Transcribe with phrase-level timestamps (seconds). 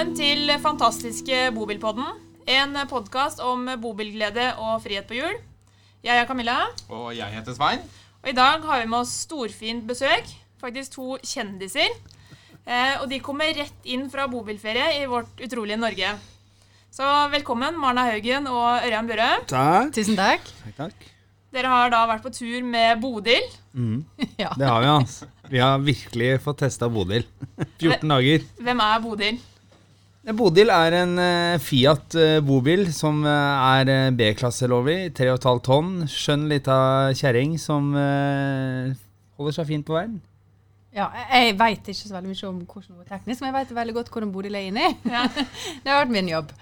[0.00, 2.06] Velkommen til fantastiske Bobilpodden.
[2.48, 5.34] En podkast om bobilglede og frihet på hjul.
[6.00, 6.54] Jeg er Camilla,
[6.88, 7.82] Og jeg heter Svein.
[8.22, 10.24] og i dag har vi med oss storfint besøk.
[10.58, 11.92] Faktisk to kjendiser.
[12.64, 16.14] Eh, og de kommer rett inn fra bobilferie i vårt utrolige Norge.
[16.90, 17.04] Så
[17.36, 19.28] velkommen, Marna Haugen og Ørjan Børre.
[19.52, 19.92] Takk.
[19.92, 20.48] Tusen takk.
[20.64, 21.06] Takk, takk.
[21.52, 23.44] Dere har da vært på tur med Bodil.
[24.40, 24.54] Ja.
[24.56, 25.26] Det har vi, altså.
[25.50, 27.28] Vi har virkelig fått testa Bodil.
[27.76, 28.48] 14 dager.
[28.64, 29.40] Hvem er Bodil?
[30.20, 35.14] Bodil er en eh, Fiat eh, bobil som eh, er uh, B-klasselovlig.
[35.16, 35.94] 3,5 tonn.
[36.12, 36.76] Skjønn lita
[37.16, 38.92] kjerring som eh,
[39.40, 40.18] holder seg fint på veien.
[40.92, 43.76] Ja, jeg veit ikke så veldig mye om hvordan hun er teknisk, men jeg vet
[43.78, 44.88] veldig godt hvordan Bodil er inni.
[45.08, 45.24] Ja.
[45.82, 46.52] Det har vært min jobb.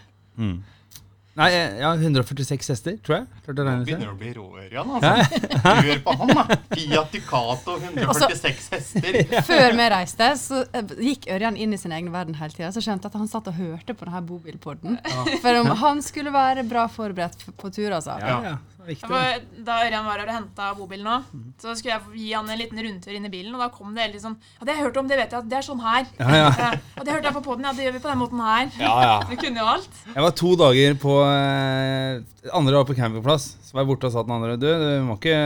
[1.38, 3.27] Nei, eh, ja, 146 hester, tror jeg.
[3.47, 5.61] Klarte å begynner å bli råørjan, altså.
[5.87, 6.56] Hør på han, da.
[6.73, 9.19] Fiat Ducato, 146 hester.
[9.50, 12.72] Før vi reiste, så eh, gikk Ørjan inn i sin egen verden hele tida.
[12.75, 14.98] Så skjønte jeg at han satt og hørte på denne bobilpodden.
[15.45, 18.19] For om han skulle være bra forberedt på tur, altså.
[18.19, 18.56] Ja, ja.
[18.89, 19.08] Viktig.
[19.11, 21.17] For Da Ørjan var her og henta bobilen nå,
[21.61, 24.06] så skulle jeg gi han en liten rundtur inn i bilen, og da kom det
[24.14, 25.83] litt sånn Ja, det har jeg hørt om, det vet jeg, at det er sånn
[25.84, 26.08] her.
[26.20, 26.48] Ja, ja.
[26.69, 28.70] Ja, og det hørte jeg på poden, ja, det gjør vi på den måten her.
[28.80, 29.17] Ja, ja.
[29.30, 30.00] Vi kunne jo alt.
[30.08, 33.50] Jeg var to dager på eh, Andre var på campingplass.
[33.69, 35.36] Så var jeg borte og sa til den andre Du, du må ikke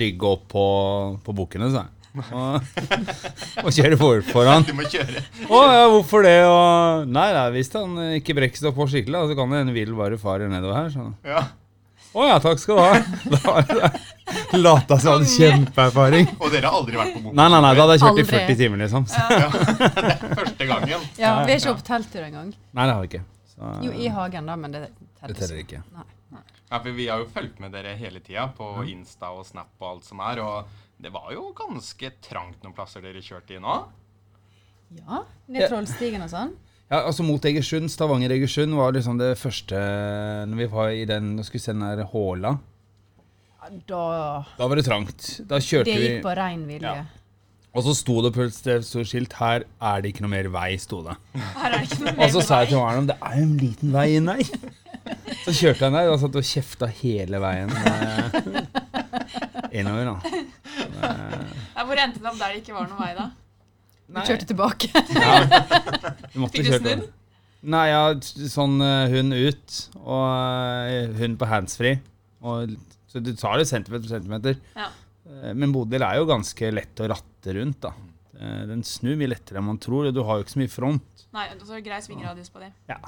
[0.00, 0.64] rygge opp på,
[1.26, 1.92] på bukkene, sa jeg.
[2.16, 2.64] Og,
[3.60, 4.64] og kjøre for, foran.
[4.64, 5.20] Du må kjøre.
[5.52, 6.38] Å ja, hvorfor det?
[6.48, 9.92] Og, nei, nei, hvis han ikke brekker seg på skikkelig, så kan det hende vill
[9.98, 10.88] bare farer nedover her.
[10.94, 11.10] Så.
[11.28, 11.44] Ja.
[12.16, 13.90] Å ja, takk skal du ha.
[14.56, 16.30] Lata som hadde kjempeerfaring.
[16.40, 17.34] Og dere har aldri vært på bok?
[17.36, 19.06] Nei, nei, nei, da hadde jeg kjørt i 40 timer, liksom.
[19.10, 21.06] Det er Første gangen.
[21.20, 22.52] Ja, Vi har ikke opp telttur engang.
[22.72, 23.22] nei, det har vi ikke.
[23.52, 25.82] Så, Jo, i hagen, da, men det det teller teller ikke.
[25.94, 26.06] Nei.
[26.66, 29.88] Ja, for Vi har jo fulgt med dere hele tida på Insta og Snap og
[29.92, 30.40] alt som er.
[30.42, 33.76] Og det var jo ganske trangt noen plasser dere kjørte i nå.
[34.96, 36.52] Ja, ned Trollstigen og sånn.
[36.86, 39.74] Ja, altså Mot Egersund, Stavanger-Egersund var liksom det første
[40.46, 42.52] Når vi var i den og skulle se den der Håla.
[43.90, 44.02] Da
[44.58, 45.40] Da var det trangt.
[45.50, 46.92] Da kjørte vi Det gikk på rein vilje.
[47.00, 47.06] Ja.
[47.76, 50.46] Og så sto det på et sted stort skilt 'Her er det ikke noe mer
[50.48, 51.16] vei', sto det.
[51.34, 52.84] Her er det ikke noe mer Og så sa jeg til vei.
[52.86, 54.44] Arnold det er jo en liten vei inn der.
[55.44, 58.30] Så kjørte han der og satt og kjefta hele veien eh,
[59.72, 60.04] innover.
[60.04, 60.16] da.
[61.76, 63.26] Ja, Hvor endte det opp der det ikke var noen vei, da?
[64.08, 64.90] Vi kjørte tilbake.
[65.16, 65.38] Ja,
[66.32, 67.06] du måtte Fikk du snudd?
[67.66, 68.02] Nei, ja,
[68.52, 70.26] sånn eh, hund ut og
[70.86, 71.96] eh, hund på handsfree.
[72.46, 72.76] Og,
[73.10, 74.60] så du tar det centimeter for centimeter.
[74.76, 74.90] Ja.
[75.26, 77.80] Eh, Men Bodil er jo ganske lett å ratte rundt.
[77.88, 77.94] da.
[78.68, 81.24] Den snur mye lettere enn man tror, og du har jo ikke så mye front.
[81.34, 82.70] Nei, og så er det grei svingradius på det.
[82.92, 83.00] Ja.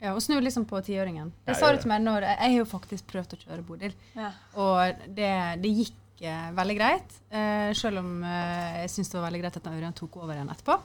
[0.00, 1.32] Ja, Og snu liksom på tiåringen.
[1.48, 4.30] Ja, sa til meg når Jeg har jo faktisk prøvd å kjøre Bodil, Ja.
[4.54, 5.30] og det,
[5.64, 5.94] det gikk
[6.24, 7.12] eh, veldig greit.
[7.30, 10.48] Eh, selv om eh, jeg syns det var veldig greit at Ørjan tok over igjen
[10.54, 10.78] etterpå.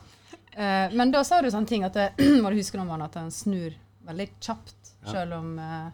[0.52, 2.10] Eh, men da sa du sånne ting at det,
[2.44, 3.74] må du huske Mann, at den snur
[4.08, 5.12] veldig kjapt, Ja.
[5.16, 5.88] selv om eh,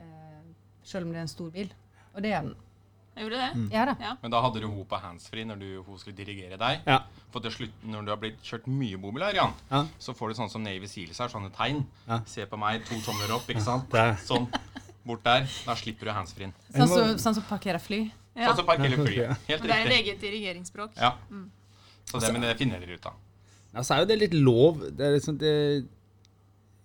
[0.00, 0.42] eh,
[0.84, 1.72] selv om det er en stor bil.
[2.14, 2.54] Og det er den.
[3.16, 3.48] Jeg gjorde det.
[3.58, 3.64] Mm.
[3.74, 3.94] Ja da.
[4.00, 4.12] Ja.
[4.22, 6.86] Men da hadde du hun på handsfree når du, hun skulle dirigere deg.
[6.86, 7.00] Ja.
[7.34, 9.82] For til slutt, når du har blitt kjørt mye bobil her, Jan, Ja.
[10.00, 11.82] så får du sånn som Navy Seals her, sånne tegn.
[12.06, 12.20] Ja.
[12.30, 13.92] Se på meg, to tomler opp, ikke sant?
[14.24, 14.46] Sånn.
[15.04, 15.44] Bort der.
[15.66, 16.52] Da slipper du handsfree.
[16.72, 18.00] Sånn som sånn som parkerer fly.
[18.40, 18.50] Ja.
[18.50, 19.16] Sånn som parkerer Ja, fly.
[19.50, 19.68] Helt riktig.
[19.68, 20.94] det er eget dirigeringsspråk.
[20.96, 21.12] Ja.
[22.10, 23.18] Så det, men det finner dere ut av.
[23.74, 24.80] Ja, så er jo det litt lov.
[24.96, 25.52] Det er liksom det,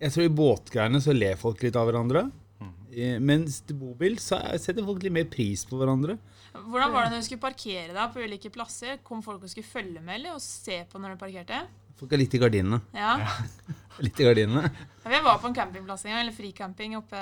[0.03, 2.27] jeg tror i båtgreiene så ler folk litt av hverandre.
[2.61, 3.23] Mm.
[3.25, 6.17] Mens til bobil så er- setter folk litt mer pris på hverandre.
[6.55, 8.99] Hvordan var det når du skulle parkere deg på ulike plasser?
[9.03, 11.63] Kom folk og skulle følge med eller og se på når du parkerte?
[11.99, 12.81] Folk er litt i gardinene.
[12.93, 13.15] Ja.
[14.03, 14.67] Litt i gardinene.
[15.05, 17.19] Ja, Jeg var på en campingplass en gang, eller fricamping oppe,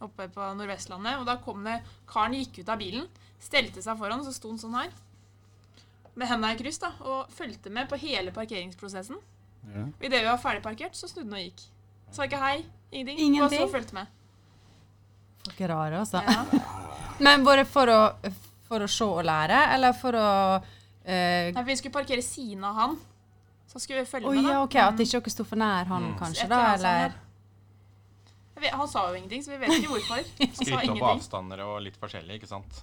[0.00, 1.18] oppe på Nordvestlandet.
[1.20, 1.74] Og da kom det
[2.08, 3.04] Karen gikk ut av bilen,
[3.40, 4.92] stelte seg foran, og så sto han sånn her.
[6.18, 9.18] Med hendene i kryss, da, og fulgte med på hele parkeringsprosessen.
[9.70, 9.84] Ja.
[10.00, 11.62] Idet vi var ferdigparkert, så snudde han og gikk.
[12.10, 12.56] Sa ikke hei,
[12.90, 13.18] ingenting.
[13.26, 13.62] Ingenting?
[13.62, 14.06] og så fulgte med.
[15.44, 16.20] Folk er rare, altså.
[16.26, 16.44] Ja.
[17.24, 18.00] Men bare for å,
[18.68, 20.28] for å se og lære, eller for å
[21.04, 22.98] eh, Nei, for Vi skulle parkere siden av han.
[23.70, 24.52] Så skulle vi følge oh, med, da.
[24.56, 26.14] ja, ok, At ikke dere sto for nær han, Mm.
[26.18, 26.48] kanskje?
[26.50, 27.12] Da, eller
[28.60, 30.24] vet- Han sa jo ingenting, så vi vet ikke hvorfor.
[30.80, 32.82] Han opp avstander og litt forskjellig, ikke sant?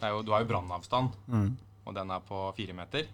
[0.00, 1.56] Det er jo, du har jo brannavstand, Mm.
[1.86, 3.06] og den er på fire meter.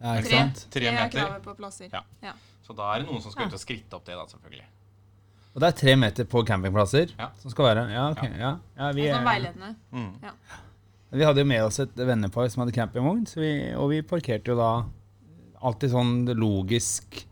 [0.00, 0.38] Ja, ikke Tre.
[0.38, 0.66] sant?
[0.70, 1.88] Tre er kravet på plasser.
[1.92, 2.00] Ja.
[2.22, 2.32] Ja.
[2.64, 4.64] Så da er det noen som skal ut og skritte opp det, da, selvfølgelig.
[5.54, 7.30] Og det er tre meter på campingplasser Ja.
[7.42, 8.22] som skal være Ja, ok.
[8.38, 8.52] Ja.
[8.78, 9.76] Ja, vi, Det er sånn er, veiledende.
[9.92, 10.14] Mm.
[11.10, 14.56] vi hadde jo med oss et vennepar som hadde campingvogn, vi, og vi parkerte jo
[14.56, 14.84] da
[15.60, 17.26] alltid sånn logisk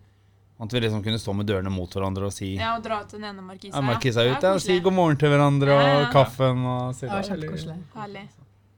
[0.60, 3.08] At vi liksom kunne stå med dørene mot hverandre og si Ja, og dra ut
[3.10, 3.76] den ene markisa.
[3.76, 6.10] ja, Markisa ut, ja, og si god morgen til hverandre og Ja, ja.
[6.10, 7.76] kaffen og si Det var det var kjempekoselig.
[7.94, 8.28] Herlig.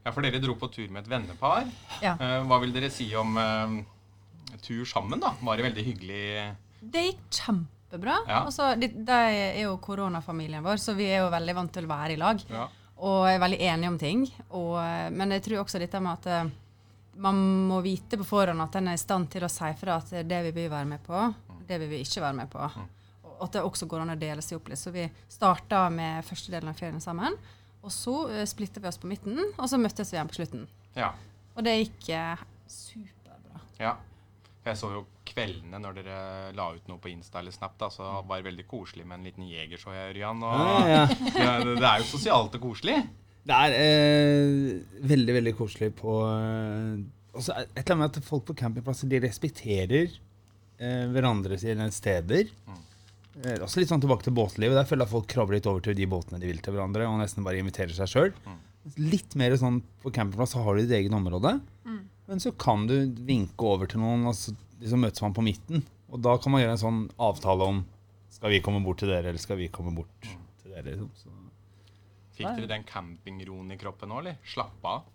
[0.04, 1.68] Ja, for dere dro på tur med et vennepar.
[2.00, 2.14] Ja.
[2.16, 3.74] Eh, hva vil dere si om uh,
[4.64, 5.34] tur sammen, da?
[5.44, 6.22] Var det veldig hyggelig?
[6.80, 8.16] Det gikk kjempebra.
[8.24, 8.40] Ja.
[8.46, 11.92] Altså, de, de er jo koronafamilien vår, så vi er jo veldig vant til å
[11.92, 12.40] være i lag.
[12.48, 12.66] Ja.
[13.00, 14.24] Og er veldig enige om ting.
[14.48, 16.56] Og, eh, men jeg tror også dette med at
[17.20, 17.36] man
[17.68, 20.40] må vite på forhånd at en er i stand til å si fra at det
[20.46, 21.26] vil vi være med på,
[21.68, 22.70] det vil vi ikke være med på.
[23.36, 24.80] Og at det også går an å dele seg opp litt.
[24.80, 27.36] Så vi starta med første delen av ferien sammen.
[27.80, 30.68] Og så uh, splitta vi oss på midten, og så møttes vi igjen på slutten.
[30.98, 31.14] ja.
[31.58, 33.60] Og det gikk uh, superbra.
[33.80, 33.96] Ja.
[34.64, 35.00] Jeg så jo
[35.30, 36.18] kveldene når dere
[36.56, 39.28] la ut noe på Insta eller Snap, da, så det var veldig koselig med en
[39.30, 40.44] liten jeger, så jeg, Ørjan.
[40.46, 41.02] Og, Ja, ja.
[41.44, 42.98] ja, det, det er jo sosialt og koselig.
[43.50, 47.00] Det er eh, veldig, veldig koselig på eh,
[47.32, 52.50] også Et eller annet med at folk på campingplasser de respekterer eh, hverandre sine steder.
[53.38, 54.74] Eh, også litt sånn tilbake til båtlivet.
[54.76, 57.20] Der føler jeg folk krabber litt over til de båtene de vil til hverandre, og
[57.22, 58.34] nesten bare inviterer seg sjøl.
[58.98, 61.58] Litt mer sånn på campingplass så har du ditt eget område,
[62.30, 62.96] men så kan du
[63.26, 65.84] vinke over til noen, og så liksom møtes man på midten.
[66.10, 67.80] Og da kan man gjøre en sånn avtale om
[68.30, 70.94] skal vi komme bort til dere, eller skal vi komme bort til dere.
[70.94, 71.10] liksom.
[71.18, 71.32] Så.
[72.38, 74.38] Fikk dere den campingroen i kroppen nå, eller?
[74.48, 75.08] Slapp av.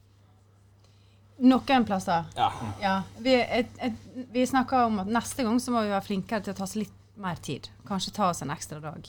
[1.43, 2.27] Noen plasser.
[2.37, 2.51] Ja.
[2.79, 6.45] Ja, vi, et, et, vi snakka om at neste gang så må vi være flinkere
[6.45, 7.69] til å ta oss litt mer tid.
[7.87, 9.07] Kanskje ta oss en ekstra dag.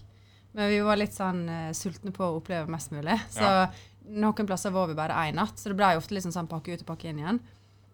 [0.56, 3.18] Men vi var litt sånn uh, sultne på å oppleve mest mulig.
[3.32, 3.68] Så Ja.
[4.06, 6.72] noen plasser var vi bare én natt, så det ble jo ofte liksom sånn pakke
[6.72, 7.40] ut og pakke inn igjen.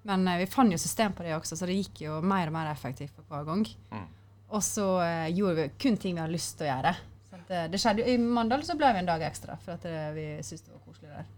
[0.07, 2.57] Men uh, vi fant jo system på det også, så det gikk jo mer og
[2.57, 3.67] mer effektivt for hver gang.
[3.91, 4.07] Mm.
[4.53, 6.95] Og så uh, gjorde vi kun ting vi hadde lyst til å gjøre.
[7.29, 9.79] Så at det, det skjedde jo I Mandal så ble vi en dag ekstra, for
[9.79, 11.31] at vi syntes det var koselig der.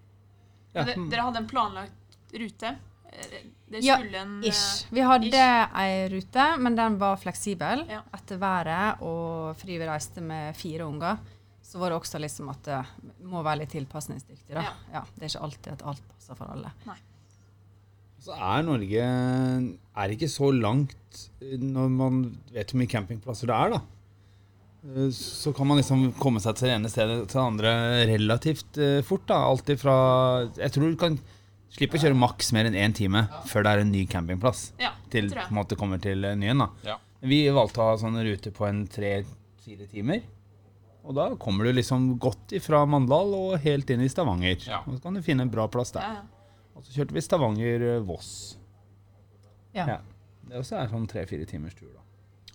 [0.75, 0.85] Ja.
[0.91, 2.75] Dere hadde en planlagt rute?
[3.15, 3.43] Eh,
[3.75, 4.87] Det Ja, skulle en ja, Ish.
[4.93, 5.79] Vi hadde ish.
[5.81, 7.87] ei rute, men den var fleksibel.
[7.91, 8.03] Ja.
[8.15, 11.17] Etter været og fordi vi reiste med fire unger,
[11.65, 12.83] så var det også liksom at det
[13.25, 14.53] må være litt tilpasningsdyktig.
[14.55, 14.63] Da.
[14.63, 14.75] Ja.
[14.93, 15.03] Ja.
[15.17, 16.71] det er ikke alltid at alt passer for alle.
[18.25, 22.23] Så er Norge er ikke så langt eh, når man
[22.55, 23.81] vet hvor mye campingplasser det er, da.
[24.95, 27.75] Eh, Så kan man liksom komme seg til det ene stedet til det andre
[28.13, 29.27] relativt eh, fort.
[29.29, 29.43] da.
[29.51, 29.97] Alltid fra
[30.57, 31.19] Jeg tror du kan
[31.75, 34.69] slippe å kjøre maks mer enn én time før det er en ny campingplass.
[34.81, 36.63] Ja, Til på en måte kommer til eh, nyen.
[36.63, 36.69] da.
[36.87, 36.99] Ja.
[37.25, 40.23] Vi valgte å ha sånne ruter på en tre-fire timer.
[41.05, 44.57] Og da kommer du liksom godt ifra Mandal og helt inn i Stavanger.
[44.65, 44.83] Ja.
[44.87, 46.05] Og så kan du finne en bra plass der.
[46.07, 46.71] Ja, ja.
[46.75, 48.31] Og så kjørte vi Stavanger-Voss.
[49.77, 49.85] Ja.
[49.87, 49.99] Ja.
[50.49, 52.03] Det også er sånn tre-fire timers tur, da.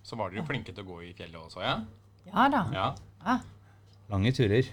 [0.06, 1.76] Så var dere flinke til å gå i fjellet også, ja?
[2.30, 2.62] Ja da.
[2.74, 2.88] Ja.
[3.26, 3.38] Ja,
[4.10, 4.66] Lange turer.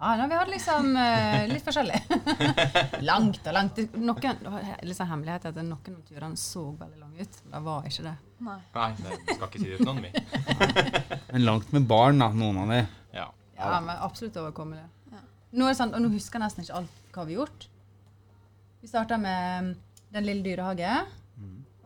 [0.00, 1.98] Ja da, vi hadde liksom uh, litt forskjellig.
[3.10, 3.80] langt og langt.
[4.00, 7.40] Noen, det var litt sånn hemmelighet at noen av turene så veldig lange ut.
[7.52, 8.14] Det var ikke det.
[8.46, 8.56] Nei.
[8.78, 10.08] Nei, det skal ikke si det til noen.
[11.34, 12.80] Men langt med barn, da, noen av de.
[13.18, 13.26] Ja.
[13.60, 14.86] Ja, men absolutt overkommelig.
[15.12, 15.20] Ja.
[15.60, 17.68] Nå, og nå husker jeg nesten ikke alt hva vi har gjort.
[18.80, 19.70] Vi starta med um,
[20.10, 20.94] Den lille dyrehage,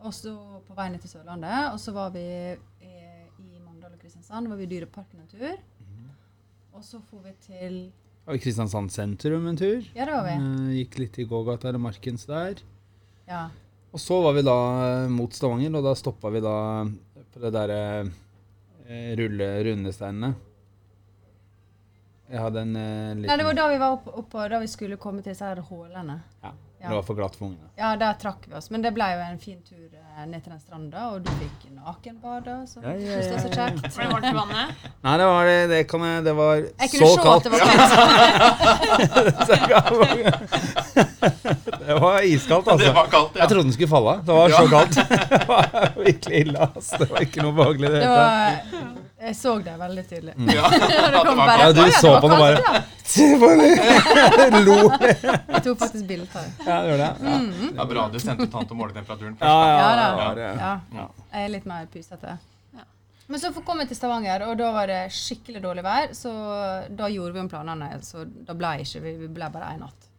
[0.05, 0.31] og så
[0.65, 1.73] på vei ned til Sørlandet.
[1.73, 2.95] Og så var vi i,
[3.43, 4.47] i Mandal og Kristiansand.
[4.47, 5.59] var vi i Dyreparken en tur.
[6.75, 7.77] Og så for vi til
[8.25, 9.83] Og i Kristiansand sentrum en tur.
[9.93, 10.33] Ja, det var vi.
[10.39, 12.61] Eh, Gikk litt i gågata eller Markens der.
[13.29, 13.43] Ja.
[13.93, 14.55] Og så var vi da
[15.05, 16.55] eh, mot Stavanger, og da stoppa vi da
[17.35, 17.79] på det derre
[18.87, 20.33] eh, rulle rundesteinene.
[22.25, 24.69] Jeg hadde en eh, liten Nei, det var da vi var oppe, opp, da vi
[24.73, 26.17] skulle komme til disse her hålene.
[26.41, 26.51] ja,
[26.85, 26.89] Ja.
[26.91, 27.65] Det var for glatt for ungene.
[27.79, 28.69] Ja, der trakk vi oss.
[28.69, 31.63] Men det ble jo en fin tur eh, ned til den stranda, og du fikk
[31.73, 32.57] nakenbade.
[32.69, 33.57] Så Ja, ja, synes det var så ja, ja.
[33.65, 33.97] kjekt.
[33.97, 34.67] Var det varmt i vannet?
[35.07, 37.51] Nei, det var det, det kan jeg Det var Jeg så kunne se at det
[37.55, 37.93] var kaldt.
[41.87, 42.85] det var iskaldt, altså.
[42.85, 43.41] Det var kaldt, ja.
[43.41, 44.09] Jeg trodde den skulle falle.
[44.13, 44.25] av.
[44.25, 44.95] Det var så kaldt.
[45.33, 45.65] Det var
[45.97, 46.69] virkelig ille.
[46.69, 47.01] Altså.
[47.01, 47.89] Det var ikke noe behagelig.
[47.89, 49.04] i Det Det hele tatt.
[49.25, 50.33] Jeg så det veldig tydelig.
[50.55, 52.81] Ja, det var bare- Ja, du ja, så på den og bare ja.
[54.65, 54.75] Lo.
[54.99, 56.65] Jeg tok faktisk bilde av det.
[56.65, 57.09] Ja, det gjør det.
[57.21, 57.37] Ja.
[57.75, 59.49] Det er bra du sendte tante og målte temperaturen først.
[59.49, 60.67] Ja, ja, Ja, ja, det det.
[60.99, 62.35] Ja, jeg er litt mer pysete.
[62.75, 62.85] Ja.
[63.27, 66.11] Men så kom vi til Stavanger, og da var det skikkelig dårlig vær.
[66.17, 66.33] Så
[66.97, 67.91] da gjorde vi om planene.
[68.05, 70.09] Så da ble ikke vi, vi ble bare én natt.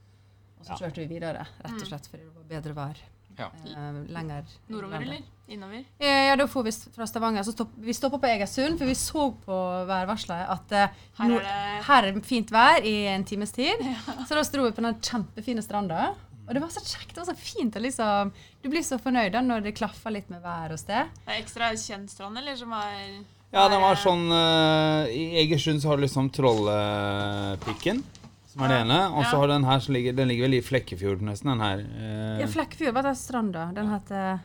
[0.60, 0.78] Og så Ja.
[0.86, 3.02] kjørte vi videre, rett og slett fordi det var bedre vær.
[3.38, 3.50] Ja.
[3.68, 5.22] Eh, lenger Nordover, eller?
[5.48, 5.84] Innover?
[5.98, 7.42] Eh, Ja, da får vi fra Stavanger.
[7.46, 10.88] Så stopp, vi stoppa på Egersund, for vi så på værvarselet at eh,
[11.20, 13.82] Her er det her er fint vær i en times tid.
[14.26, 16.08] Så da dro vi på den kjempefine stranda.
[16.48, 17.14] Og det var så kjekt.
[17.14, 17.74] Det var så fint.
[17.82, 21.08] Liksom, du blir så fornøyd da når det klaffer litt med vær og sted.
[21.24, 22.54] Det er ekstra kjent strand, eller?
[22.58, 23.22] Som er
[23.54, 28.02] Ja, den var sånn uh, I Egersund så har du liksom Trollepikken,
[28.50, 29.00] som er det ene.
[29.14, 29.38] Og så Ja.
[29.40, 31.78] har den her som ligger Den ligger vel i Flekkefjord, nesten, den her.
[31.86, 33.72] Uh, Ja, Flekkefjord var den stranda.
[33.74, 34.38] Den heter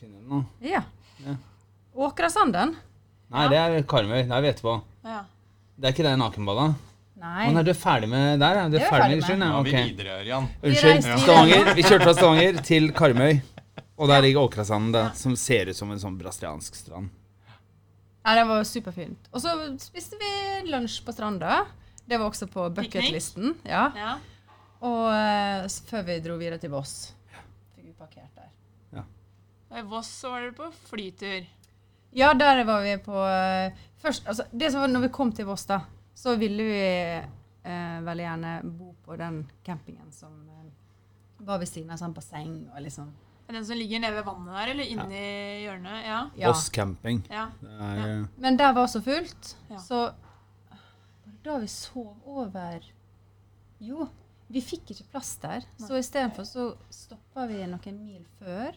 [0.00, 0.42] finne den nå?
[0.64, 0.82] Ja.
[1.24, 1.36] Ja.
[2.06, 2.74] Åkrasanden?
[3.32, 4.20] Nei, det er Karmøy.
[4.28, 4.74] Det er vi etterpå.
[5.06, 5.22] Ja.
[5.76, 6.66] Det er ikke det nakenbada?
[7.16, 7.46] Nei.
[7.48, 8.58] Men nei, du er ferdig med der?
[8.60, 9.42] Er Du Det er er ferdig ferdig med Egersund?
[9.42, 10.48] Ja, Ja, vi videre, Ørjan.
[10.62, 11.06] Unnskyld.
[11.06, 11.20] Vi.
[11.24, 11.70] Stavanger.
[11.78, 13.40] Vi kjørte fra Stavanger til Karmøy.
[13.96, 17.08] Og der ligger Åkrasanden, da, som ser ut som en sånn brasiliansk strand.
[18.26, 19.28] Ja, det var superfint.
[19.32, 20.30] Og så spiste vi
[20.68, 21.62] lunsj på stranda.
[22.06, 23.54] Det var også på bucketlisten.
[23.64, 23.86] Ja.
[23.96, 24.16] Ja.
[24.84, 27.14] Og eh, før vi dro videre til Voss.
[27.74, 28.50] Fikk vi parkert der.
[29.76, 31.44] Og I Voss så var dere på flytur.
[32.16, 35.44] Ja, der var vi på eh, først, altså, det som var når vi kom til
[35.50, 35.82] Voss, da,
[36.16, 40.70] så ville vi eh, veldig gjerne bo på den campingen som eh,
[41.44, 43.10] var ved siden av sånn basseng og liksom
[43.50, 45.20] Den som ligger nede ved vannet der, eller inni
[45.66, 45.98] hjørnet?
[46.08, 46.22] Ja.
[46.40, 46.48] Ja.
[46.54, 47.20] Voss camping.
[47.30, 47.44] ja.
[47.76, 48.16] Er, ja.
[48.42, 49.76] Men der var så fullt, Ja.
[49.84, 50.00] så
[50.72, 52.80] var det da vi sov over
[53.78, 54.08] Jo,
[54.48, 55.68] vi fikk ikke plass der.
[55.78, 58.72] Så istedenfor så stoppa vi noen mil før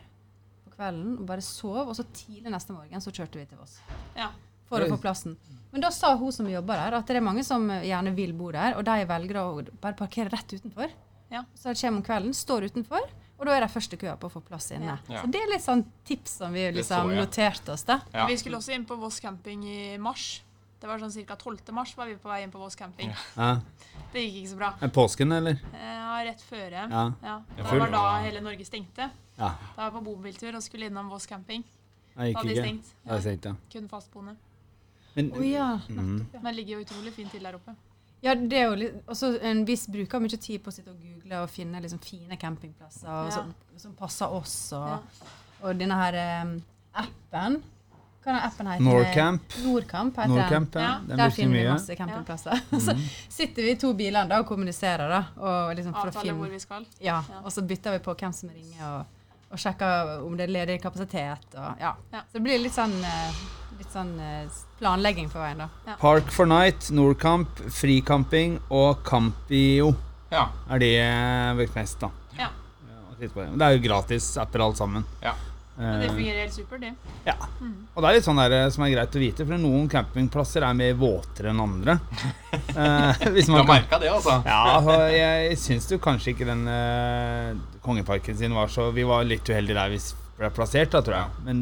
[0.80, 1.84] kvelden og bare sov.
[1.86, 3.78] Og så tidlig neste morgen så kjørte vi til Voss
[4.18, 4.32] ja.
[4.70, 5.38] for å få plassen.
[5.70, 8.50] Men da sa hun som jobber der, at det er mange som gjerne vil bo
[8.56, 10.94] der, og de velger å bare parkere rett utenfor.
[11.30, 11.44] Ja.
[11.54, 13.06] Så de kommer om kvelden, står utenfor,
[13.40, 14.98] og da er de første køa på å få plass inne.
[15.08, 15.22] Ja.
[15.22, 18.02] Så det er litt sånn tips som vi liksom så noterte oss, da.
[18.12, 18.26] Ja.
[18.28, 20.40] Vi skulle også inn på Voss camping i mars.
[20.80, 21.36] Det var sånn ca.
[21.36, 21.72] 12.
[21.76, 23.12] mars var vi på vei inn på Voss camping.
[23.36, 23.60] ja.
[24.14, 24.70] Det gikk ikke så bra.
[24.82, 25.58] Men påsken, eller?
[25.74, 26.72] Eh, Ja, rett før.
[26.72, 26.86] Ja.
[26.90, 27.04] Ja.
[27.24, 29.10] Ja, Det var da hele Norge stengte.
[29.38, 29.50] Ja.
[29.76, 31.64] Da var jeg på bobiltur og skulle innom Voss camping.
[32.16, 32.94] Da hadde de stengt.
[33.04, 33.54] Det har jeg ja.
[33.72, 34.36] Kun fastboende.
[35.16, 35.80] Men, oh, ja.
[35.90, 36.26] Mm.
[36.34, 37.76] Men det ligger jo utrolig fint til der oppe.
[38.24, 41.00] Ja, det er jo litt også en viss bruker mye tid på å sitte og
[41.00, 43.36] google og finne liksom fine campingplasser og Ja.
[43.38, 44.58] som, som passer oss.
[44.74, 45.00] Og, Ja.
[45.64, 46.62] og denne her um,
[46.94, 47.64] appen
[48.24, 48.84] Hva er appen heter?
[48.84, 49.54] Nordcamp.
[49.64, 50.88] Nordcamp heter Nordcamp, Ja.
[51.08, 51.16] ja.
[51.16, 51.72] Der finner vi mye.
[51.74, 52.60] masse campingplasser.
[52.84, 52.96] så
[53.30, 55.22] sitter vi i to biler da og kommuniserer, da.
[55.40, 56.86] Og liksom for å Avtale hvor vi skal.
[57.00, 57.40] ja, Ja.
[57.46, 59.06] Og så bytter vi på hvem som ringer, og,
[59.52, 61.48] og sjekker om det er ledig kapasitet.
[61.56, 61.94] Og, ja.
[62.12, 62.22] Ja.
[62.28, 63.40] Så det blir litt sånn, eh,
[63.80, 65.96] litt sånn eh, planlegging på veien, da.
[66.04, 69.96] Park for Night, Nordkamp, Frikamping og Campio
[70.32, 70.50] Ja.
[70.70, 72.12] er det vi brukt mest, da.
[72.38, 72.50] Ja.
[72.84, 73.32] Ja, det.
[73.34, 75.06] Det er jo gratis apper alt sammen.
[75.24, 75.34] Ja.
[75.80, 76.90] Men det Eh, fungerer helt supert, det.
[77.26, 77.36] ja.
[77.96, 80.66] Og det er litt sånn der eh, som er greit å vite, for noen campingplasser
[80.68, 82.00] er mer våtere enn andre.
[82.80, 84.36] Eh, hvis Du har kan merka det, altså?
[84.46, 87.54] Ja, altså, jeg syns jo kanskje ikke den eh,
[87.86, 90.00] kongeparken sin var så Vi var litt uheldige der vi
[90.40, 91.44] ble plassert, da, tror jeg.
[91.48, 91.62] Men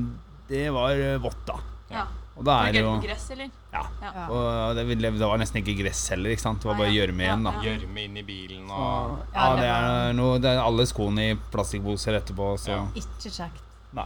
[0.50, 1.58] det var eh, vått, da.
[1.92, 2.06] Ja.
[2.38, 3.50] Og da er det jo gress, eller?
[3.74, 3.84] Ja.
[4.04, 4.26] Ja.
[4.30, 6.62] Og det, det var nesten ikke gress heller, ikke sant.
[6.62, 6.98] Det var Ah, bare ja.
[7.02, 7.54] gjørme igjen, da.
[7.58, 10.86] Ja, Gjørme inn i bilen og Ja, ja, det det er noe Det er alle
[10.90, 12.84] skoene i plastikkposer etterpå, så Ja.
[13.04, 13.64] Ikke kjekt.
[13.98, 14.06] Nei.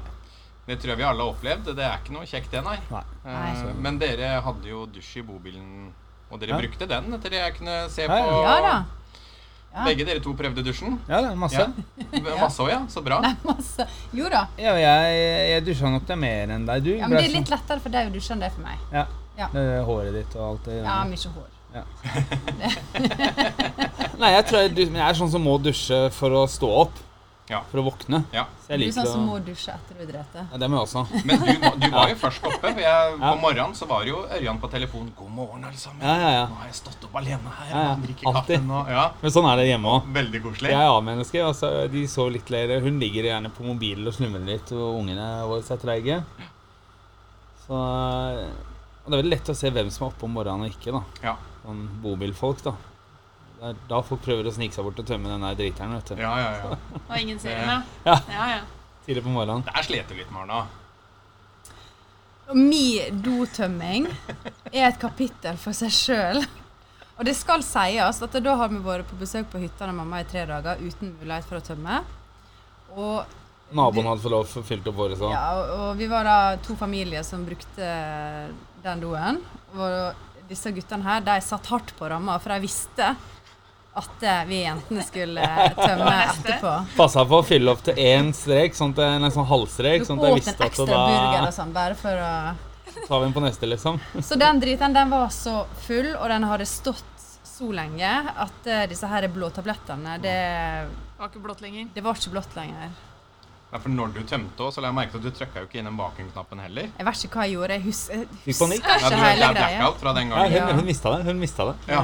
[0.68, 1.70] Det tror jeg vi alle har opplevd.
[1.76, 2.78] Det er ikke noe kjekt, det, nei.
[2.92, 3.04] Nei.
[3.26, 5.92] Eh, Men dere hadde jo dusj i bobilen,
[6.32, 6.60] og dere Ja.
[6.62, 8.18] brukte den etter det jeg kunne se Ja, på.
[8.18, 8.42] ja.
[8.42, 8.76] Ja da.
[9.74, 9.86] Ja.
[9.88, 10.98] Begge dere to prøvde dusjen?
[11.08, 11.56] Ja, det er masse.
[11.64, 11.68] Ja.
[12.44, 12.80] Masse òg, ja.
[12.92, 13.22] Så bra.
[13.26, 13.86] Nei, masse.
[14.14, 14.46] Jo da.
[14.60, 16.84] Ja, jeg, jeg dusja nok det mer enn deg.
[16.84, 18.62] Du Ja, men det er litt lettere for deg å dusje enn det er for
[18.68, 18.78] meg.
[18.92, 19.06] Ja.
[19.40, 19.48] Ja.
[19.54, 20.82] Det er håret ditt og alt det.
[20.84, 21.50] Ja, mye hår.
[24.20, 27.00] Nei, jeg tror jeg, men jeg er sånn som må dusje for å stå opp.
[27.52, 27.60] Ja.
[27.70, 28.22] For å våkne.
[28.32, 28.46] Ja.
[28.64, 30.44] Så Du jeg liker du sånn som må dusje etter du drete.
[30.52, 31.02] ja, Det må jeg også.
[31.28, 31.50] Men du,
[31.84, 32.62] du var jo først oppe.
[32.72, 33.32] For jeg, Ja.
[33.34, 35.12] på morgenen så var jo Ørjan på telefon.
[35.18, 36.00] 'God morgen, alle sammen.
[36.08, 36.46] Ja, ja, ja.
[36.48, 37.92] Nå har jeg stått opp alene her Ja, ja.
[37.98, 38.56] og drikker Alltid.
[38.62, 40.08] kaffen.' Og, ja, Men sånn er det hjemme òg.
[40.22, 40.72] Veldig koselig.
[40.72, 41.44] Jeg er A-menneske.
[41.52, 42.82] Altså, de sover litt lenger.
[42.88, 46.24] Hun ligger gjerne på mobilen og slumrer litt, og ungene våre er treige.
[47.68, 47.76] Så
[49.02, 50.92] og Det er veldig lett å se hvem som er oppe om morgenen og ikke.
[50.94, 51.36] da Ja.
[51.66, 52.74] Sånn bobilfolk, da.
[53.62, 55.92] Det er da folk prøver å snike seg bort og tømme den der driteren.
[55.94, 56.78] vet du Ja, ja, ja.
[57.12, 57.76] Og ingen ser henne.
[58.08, 58.16] Ja.
[58.34, 58.62] Ja, ja.
[59.06, 59.62] Tidlig på morgenen.
[59.68, 60.64] Der slet du litt, Marna.
[62.58, 64.08] Min dotømming
[64.74, 66.42] er et kapittel for seg sjøl.
[67.20, 70.24] Og det skal sies at da har vi vært på besøk på hytta til mamma
[70.24, 72.00] i tre dager uten mulighet for å tømme.
[72.96, 73.36] Og,
[73.78, 75.30] Naboen hadde fått lov til å fylle opp våre, så.
[75.32, 75.44] ja,
[75.78, 77.92] og vi var da to familier som brukte
[78.82, 79.38] den doen.
[79.78, 83.14] Og disse guttene her de satt hardt på ramma, for de visste
[83.94, 85.46] at eh, vi jentene skulle
[85.76, 86.74] tømme etterpå.
[86.96, 90.06] Passa på å fylle opp til én strek, sånn til en sånn halvstrek.
[90.08, 91.06] Sånn at jeg visste at da
[91.42, 92.34] og sånn, bare for å
[93.08, 94.00] tar vi den på neste, liksom.
[94.24, 97.08] Så den driten den var så full, og den hadde stått
[97.44, 100.36] så lenge at eh, disse her blå tablettene, det,
[101.20, 101.88] var ikke blått lenger.
[101.94, 102.92] det var ikke blått lenger.
[103.72, 105.80] Ja, for når du tømte så la jeg merke til at du trykka jo ikke
[105.80, 106.90] inn den vakuumknappen heller.
[106.98, 107.78] Jeg vet ikke hva jeg gjorde.
[107.78, 108.88] Jeg hus jeg Fikk panikk.
[108.88, 110.66] Ja, husker ikke hele greia.
[110.76, 111.22] hun mista det.
[111.30, 111.76] Hun mista det.
[111.88, 112.02] Ja.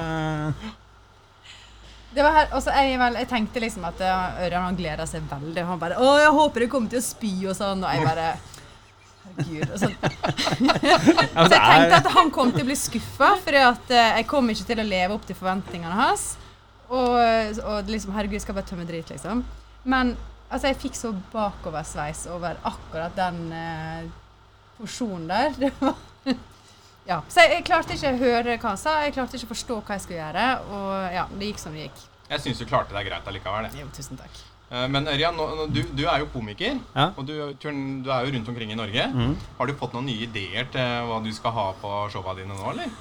[2.17, 5.25] Det var her, altså jeg, vel, jeg tenkte liksom at ja, Ørjan han gleda seg
[5.29, 5.65] veldig.
[5.67, 7.83] Han bare 'Å, jeg håper du kommer til å spy', og sånn.
[7.85, 8.29] Og jeg bare
[9.27, 9.69] Herregud.
[9.69, 14.27] Og så, så jeg tenkte at han kom til å bli skuffa, fordi eh, jeg
[14.31, 16.25] kom ikke til å leve opp til forventningene hans.
[16.89, 19.45] Og, og liksom Herregud, jeg skal bare tømme drit, liksom.
[19.85, 20.15] Men
[20.49, 24.07] altså, jeg fikk så bakoversveis over akkurat den eh,
[24.79, 25.53] porsjonen der.
[25.61, 26.01] Det var
[27.07, 27.21] Ja.
[27.31, 29.79] Så jeg, jeg klarte ikke å høre hva han sa, jeg klarte ikke å forstå
[29.87, 30.45] hva jeg skulle gjøre,
[30.75, 32.05] og ja, det gikk som det gikk.
[32.27, 33.69] Jeg syns du klarte deg greit allikevel.
[33.69, 33.79] det.
[33.79, 34.41] Jo, tusen takk.
[34.67, 35.37] Eh, Men Ørjan,
[35.71, 37.05] du, du er jo komiker, Ja.
[37.15, 37.31] og du,
[37.63, 39.05] du er jo rundt omkring i Norge.
[39.57, 42.73] Har du fått noen nye ideer til hva du skal ha på showa dine nå,
[42.73, 42.91] eller?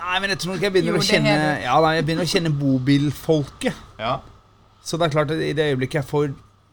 [0.00, 1.32] Nei, men jeg tror nok jeg begynner Jo, å kjenne.
[1.60, 3.80] Ja, nei, jeg begynner å kjenne bobilfolket.
[4.00, 4.14] Ja.
[4.86, 6.30] Så det er klart at i det øyeblikket jeg får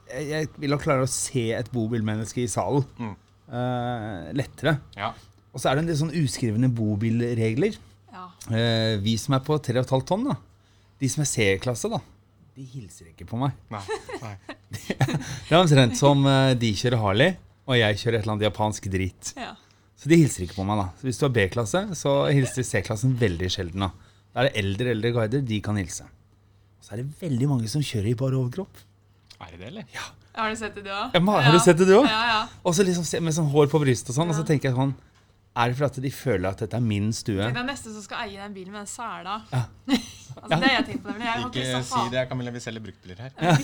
[0.08, 2.86] Jeg, jeg vil nok klare å se et bobilmenneske i salen.
[3.02, 3.16] Mm.
[3.52, 4.78] uh, lettere.
[4.96, 5.10] ja.
[5.58, 7.80] Og så er det en del sånn uskrevne bobilregler.
[8.14, 8.28] Ja.
[8.54, 10.36] Eh, vi som er på 3,5 tonn, da.
[11.02, 11.98] De som er C-klasse, da.
[12.54, 13.56] De hilser ikke på meg.
[13.74, 13.82] Nei.
[14.22, 14.36] nei.
[15.48, 17.34] Det er omtrent som eh, de kjører Harley,
[17.66, 19.34] og jeg kjører et eller annet japansk drit.
[19.40, 19.56] ja.
[19.98, 20.92] Så de hilser ikke på meg, da.
[21.00, 23.88] Så hvis du har B-klasse, så hilser C-klassen veldig sjelden.
[23.88, 24.14] da.
[24.30, 26.06] Da er det eldre eldre guider, de kan hilse.
[26.06, 28.84] Og så er det veldig mange som kjører i bar overkropp.
[29.42, 29.88] Er det det, eller?
[30.38, 31.18] Har du sett det, du òg?
[31.18, 32.14] Ja, har du sett det, du også?
[32.14, 32.42] Ja, ja.
[32.62, 34.94] Og så liksom med sånn hår på brystet og sånn, og så tenker jeg sånn
[35.58, 37.40] Er det fordi at de føler at dette er min stue?
[37.42, 39.40] Tenk deg neste som skal eie den bilen med den sæla.
[39.54, 39.64] Ja.
[40.38, 41.10] Altså, det har jeg tenkt på.
[41.18, 42.52] Jeg har Ikke å si det, Camilla.
[42.54, 43.32] Vi selger bruktbiler her.
[43.42, 43.56] Ja,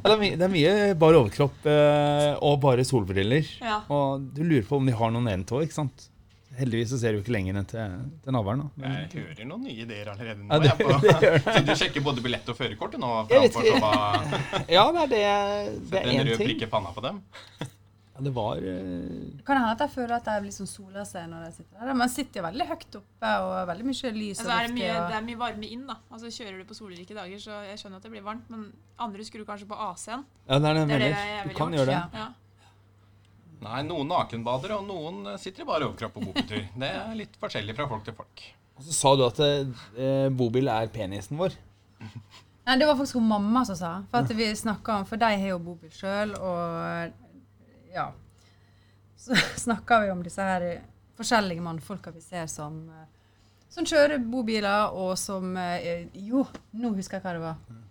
[0.00, 3.44] det, er mye, det er mye bare overkropp eh, og bare solbriller.
[3.60, 3.80] Ja.
[3.92, 6.06] Og du lurer på om de har noen nedentå, ikke sant?
[6.58, 8.64] Heldigvis så ser du ikke lenger enn til, til navlen.
[8.82, 10.48] Jeg hører noen nye ideer allerede nå.
[10.48, 13.12] Ja, det- det Så du sjekker både billett og førerkortet nå?
[13.30, 14.64] Jeg vet framfor ikke.
[14.78, 15.20] Ja, det er det.
[15.20, 16.48] Det Sett er en rød ting.
[16.48, 17.20] prikk i panna på dem?
[18.18, 21.28] Ja, det var eh, Kan det hende at jeg føler at jeg liksom soler seg
[21.30, 21.94] når jeg sitter der.
[21.94, 24.40] Man sitter jo veldig høyt oppe og veldig mye lys.
[24.40, 25.96] Altså, og er det, mye, og- det er mye varme inn, da.
[26.10, 28.64] Altså, kjører du på solrike dager, så jeg skjønner at det blir varmt, men
[28.98, 30.24] andre skrur kanskje på AC-en.
[30.48, 31.30] Ja, det er det jeg Det er det mener.
[31.36, 31.78] jeg Du kan gjort.
[31.78, 32.18] gjøre det.
[32.18, 32.26] Ja.
[32.26, 32.28] Ja.
[33.68, 36.66] Nei, noen nakenbader, og noen sitter i bare overkropp på bobiltur.
[36.78, 38.42] Det er litt forskjellig fra folk til folk.
[38.78, 41.54] Og så sa du at eh, bobil er penisen vår.
[42.68, 43.90] Nei, det var faktisk hun mamma som sa.
[44.10, 47.12] For at vi om, for de har jo bobil sjøl, og
[47.98, 48.08] ja.
[49.18, 49.36] Så
[49.66, 50.66] snakker vi om disse her
[51.18, 53.06] forskjellige mannfolka vi ser som eh,
[53.68, 56.46] som kjører bobiler, og som eh, Jo,
[56.80, 57.84] nå husker jeg hva det var.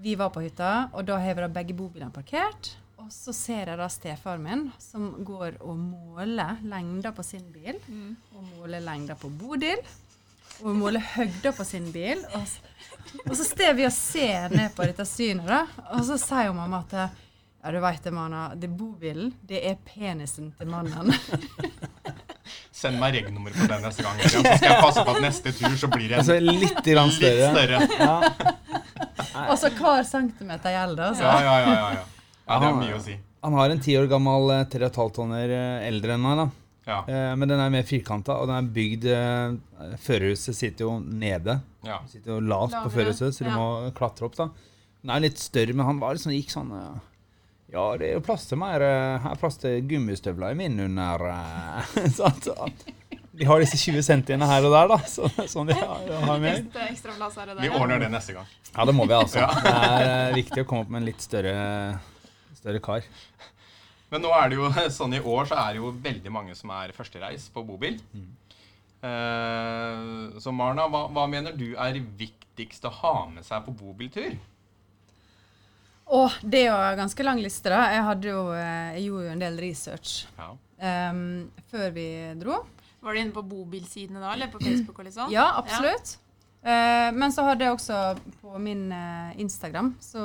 [0.00, 2.74] Vi var på hytta, og da har vi da begge bobilene parkert.
[3.00, 7.76] Og så ser jeg da stefaren min som går og måler lengda på sin bil.
[7.86, 8.16] Mm.
[8.34, 9.80] Og måler lengda på Bodil.
[10.64, 12.24] Og måler høgda på sin bil.
[12.34, 15.62] Og, så, og så står vi og ser ned på dette synet, da.
[15.92, 17.22] Og så sier mamma at
[17.66, 18.40] ja, du veit det, Mana.
[18.54, 21.10] Det bobilen, det er penisen til mannen.
[22.76, 25.72] Send meg regnummer på den neste gang, så skal jeg passe på at neste tur
[25.80, 27.48] så blir det Altså litt grann litt større.
[27.56, 27.80] større.
[27.98, 28.52] Ja.
[29.36, 31.24] Altså hver centimeter gjelder, altså.
[31.26, 31.72] Ja, ja, ja.
[31.74, 32.04] ja, ja.
[32.46, 33.16] ja det er mye å si.
[33.44, 36.38] Han har en ti år gammel eh, 3,5 tonner eh, eldre enn meg.
[36.40, 36.46] da.
[36.86, 37.00] Ja.
[37.10, 41.58] Eh, Men den er mer firkanta, og den er bygd eh, Førerhuset sitter jo nede.
[41.84, 41.98] ja.
[42.08, 43.58] Sitter jo lavt på førerhuset, så du ja.
[43.58, 44.38] må klatre opp.
[44.38, 44.48] da.
[45.02, 46.96] Den er litt større, men han var liksom, gikk sånn eh,
[47.76, 50.78] Ja, det er jo plass til mer eh, Her er plass til gummistøvler i min
[50.86, 52.46] under eh, sant?
[52.48, 52.70] Så
[53.36, 54.96] De har disse 20 centiene her og der, da.
[55.12, 56.70] Så, sånn de har, har med.
[57.60, 58.48] Vi ordner det neste gang.
[58.70, 59.44] Ja, det må vi, altså.
[59.60, 61.52] Det er eh, viktig å komme opp med en litt større,
[62.56, 63.04] større kar.
[64.08, 66.72] Men nå er det jo sånn i år så er det jo veldig mange som
[66.78, 68.00] er førstereis på bobil.
[69.04, 70.02] Eh,
[70.40, 74.32] så Marna, hva, hva mener du er viktigst å ha med seg på bobiltur?
[76.06, 77.80] Og det er jo en ganske lang liste, da.
[77.90, 80.50] Jeg, hadde jo, eh, jeg gjorde jo en del research Ja.
[81.10, 82.06] um, før vi
[82.38, 82.60] dro.
[83.02, 85.30] Var du inne på bobilsidene da, eller på Facebook og litt sånn?
[85.34, 86.16] Ja, absolutt.
[86.66, 87.98] Eh, men så hadde jeg også
[88.40, 90.22] på min uh, Instagram så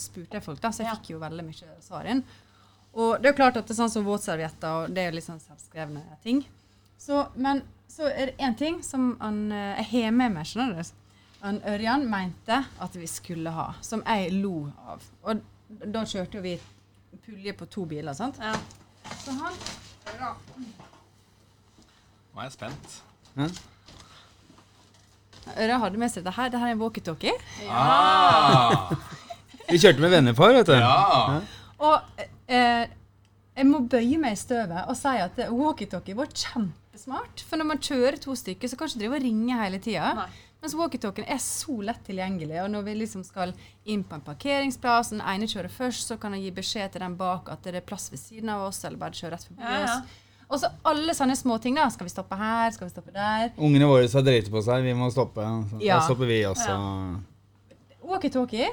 [0.00, 0.94] spurte jeg folk, da, så jeg Ja.
[0.98, 2.24] fikk jo veldig mye svar inn.
[2.94, 5.16] Og det er jo klart at det er sånn som våtservietter, og det er jo
[5.18, 6.44] litt sånn selvskrevne ting.
[6.98, 10.92] Så, men så er det én ting som han, jeg har med meg, skjønner du.
[11.44, 15.02] Han Ørjan mente at vi skulle ha, som jeg lo av.
[15.28, 15.42] Og
[15.92, 16.54] da kjørte jo vi
[17.26, 18.38] pulje på to biler, sant.
[18.40, 18.54] Ja.
[19.20, 19.52] Så han
[22.34, 22.96] Nå er jeg spent.
[25.54, 26.48] Ørjan hadde med seg det her.
[26.52, 27.34] Det her er en walkietalkie.
[27.68, 28.94] Ah,
[29.70, 30.74] Vi kjørte med vennepar, vet du.
[30.76, 31.40] ja.
[31.84, 32.86] Og eh,
[33.54, 37.44] jeg må bøye meg i støvet og si at walkietalkie var kjempesmart.
[37.44, 40.26] For når man kjører to stykker, så kan man ikke drive og ringe hele tida.
[40.64, 42.56] Mens walkietalkien er så lett tilgjengelig.
[42.62, 43.50] Og når vi liksom skal
[43.84, 47.16] inn på en parkeringsplass, den ene kjører først, så kan han gi beskjed til den
[47.20, 49.74] bak at det er plass ved siden av oss, eller bare kjøre rett forbi Ja,
[49.82, 49.98] ja.
[49.98, 50.20] oss.
[50.48, 51.76] Og så alle sånne småting.
[51.76, 51.90] da.
[51.92, 52.70] Skal vi stoppe her?
[52.72, 53.52] Skal vi stoppe der?
[53.60, 55.44] Ungene våre har driti på seg, vi må stoppe.
[55.70, 55.98] Så Ja.
[56.00, 56.78] Da stopper vi også.
[58.04, 58.70] Walkietalkie.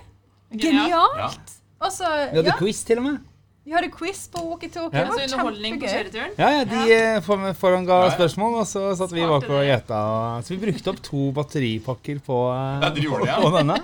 [0.51, 0.61] Genialt.
[0.61, 1.57] Genialt!
[1.81, 1.87] Ja.
[1.87, 3.19] Også, Vi hadde ja, quiz til og med.
[3.63, 4.97] Vi hadde quiz på walkietalkie.
[4.99, 5.05] Ja.
[5.05, 6.31] Det var underholdning på kjøreturen.
[6.37, 8.15] Ja, ja, de eh, foran ga Ja, ja.
[8.15, 9.65] spørsmål, og så satt vi bak og dere.
[9.69, 9.99] gjetta.
[10.47, 13.37] Så vi brukte opp to batteripakker på, eh, Ja, de gjorde ja.
[13.43, 13.77] på denne.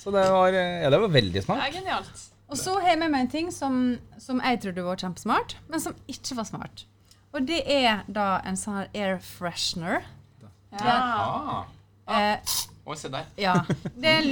[0.00, 1.64] Så det var, eh, ja, det var veldig Det smart.
[1.66, 2.26] er genialt.
[2.50, 5.94] Og så har jeg med en ting som, som jeg trodde var kjempesmart, men som
[6.08, 6.84] ikke var smart.
[7.32, 10.02] Og det er da en sånn air freshener.
[10.72, 10.96] Ja.
[10.96, 11.64] Ah.
[12.10, 12.38] Eh,
[12.90, 13.26] Å, se der.
[13.38, 13.52] Ja.
[13.94, 14.26] Det er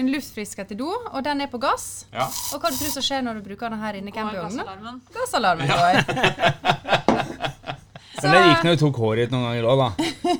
[0.00, 2.06] en luftfrisker til do, og den er på gass.
[2.12, 2.26] Ja.
[2.54, 4.64] Og hva du tror som skjer når du bruker den her inne i Og campingvognen?
[4.66, 5.00] gassalarmen.
[5.14, 7.40] Gassalarmen går.
[8.20, 9.88] Men det gikk når du tok håret ditt noen ganger òg, da.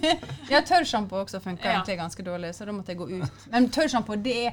[0.52, 1.76] Ja, tørrsjampo også funka Ja.
[1.78, 3.44] egentlig ganske dårlig, så da måtte jeg gå ut.
[3.54, 4.50] Men tørrsjampo, det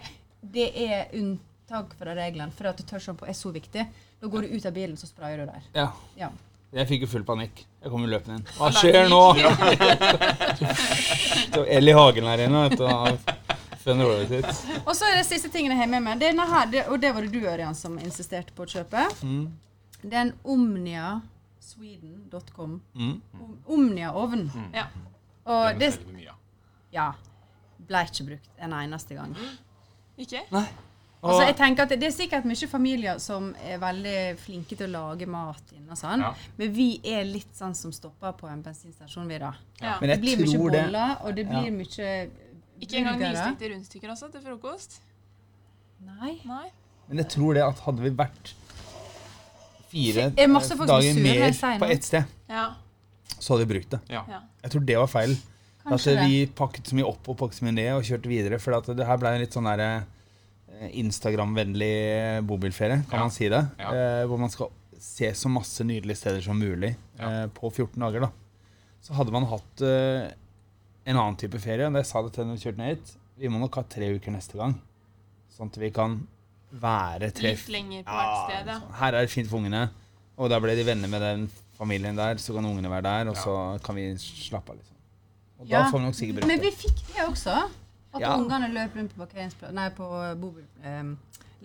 [0.48, 3.84] det er unntak fra reglene, for at tørrsjampo er så viktig.
[4.22, 5.66] Da går du ut av bilen, så sprayer du der.
[5.76, 5.88] Ja.
[6.16, 6.30] Ja.
[6.78, 7.64] Jeg fikk jo full panikk.
[7.82, 8.46] Jeg kom jo løpende inn.
[8.58, 9.22] Hva skjer nå?
[11.54, 12.86] Så Ellie Hagen her inne, vet du.
[13.88, 17.14] Og så er det siste tingene jeg har med meg, denne her, det, og det
[17.16, 19.06] var det du, Ørjan, som insisterte på å kjøpe.
[19.24, 19.46] Mm.
[20.02, 22.82] Det er en omniasweden.com.
[23.00, 23.22] Mm.
[23.40, 24.44] Om- Omnia-ovn.
[24.76, 24.86] Ja.
[25.48, 25.92] Og Den det
[26.92, 27.14] ja,
[27.88, 29.32] ble ikke brukt en eneste gang.
[30.18, 30.42] Ikke?
[31.24, 34.92] Altså, jeg tenker at Det er sikkert mye familier som er veldig flinke til å
[35.10, 36.34] lage mat Inn og sånn, Ja.
[36.58, 39.54] men vi er litt sånn som stopper på en bensinstasjon, vi da.
[39.82, 39.98] Ja.
[40.00, 41.60] men Det blir mye boller, og det Ja.
[41.62, 42.30] blir mye
[42.80, 45.00] Ikke engang nystekte rundstykker altså, til frokost?
[46.06, 46.40] Nei.
[46.46, 46.70] Nei.
[47.08, 48.54] Men jeg tror det at hadde vi vært
[49.90, 52.74] fire Er er dager mer på ett sted, Ja.
[53.40, 54.00] så hadde vi brukt det.
[54.10, 54.24] Ja.
[54.28, 54.42] ja.
[54.64, 55.38] Jeg tror det var feil.
[55.88, 58.60] Kanskje vi pakket så mye opp og pakket så mye ned og kjørte videre.
[58.60, 60.04] For at det her ble en litt sånn der, eh,
[60.94, 63.24] Instagram-vennlig bobilferie, kan Ja.
[63.26, 63.68] man si det.
[63.80, 63.92] Ja.
[63.94, 67.44] Eh, hvor man skal se så masse nydelige steder som mulig Ja.
[67.44, 68.20] eh, på 14 dager.
[68.22, 68.30] da.
[69.02, 70.32] Så hadde man hatt eh,
[71.06, 71.86] en annen type ferie.
[71.88, 73.16] og Jeg sa det til når da vi kjørte ned hit.
[73.38, 74.80] Vi må nok ha tre uker neste gang.
[75.58, 76.28] Sånn at vi kan
[76.74, 78.80] være tre Litt lenger på hvert sted, ja.
[78.80, 79.90] sånn, Her er det fint for ungene.
[80.38, 83.36] Og da ble de venner med den familien der, så kan ungene være der, og
[83.36, 83.42] Ja.
[83.42, 84.96] så kan vi slappe av, liksom.
[85.60, 87.70] Og Ja, da får vi nok sikkert brukt Men vi fikk det også.
[88.18, 88.36] At Ja.
[88.38, 90.08] ungene løp rundt på Nei, på
[90.84, 91.16] eh,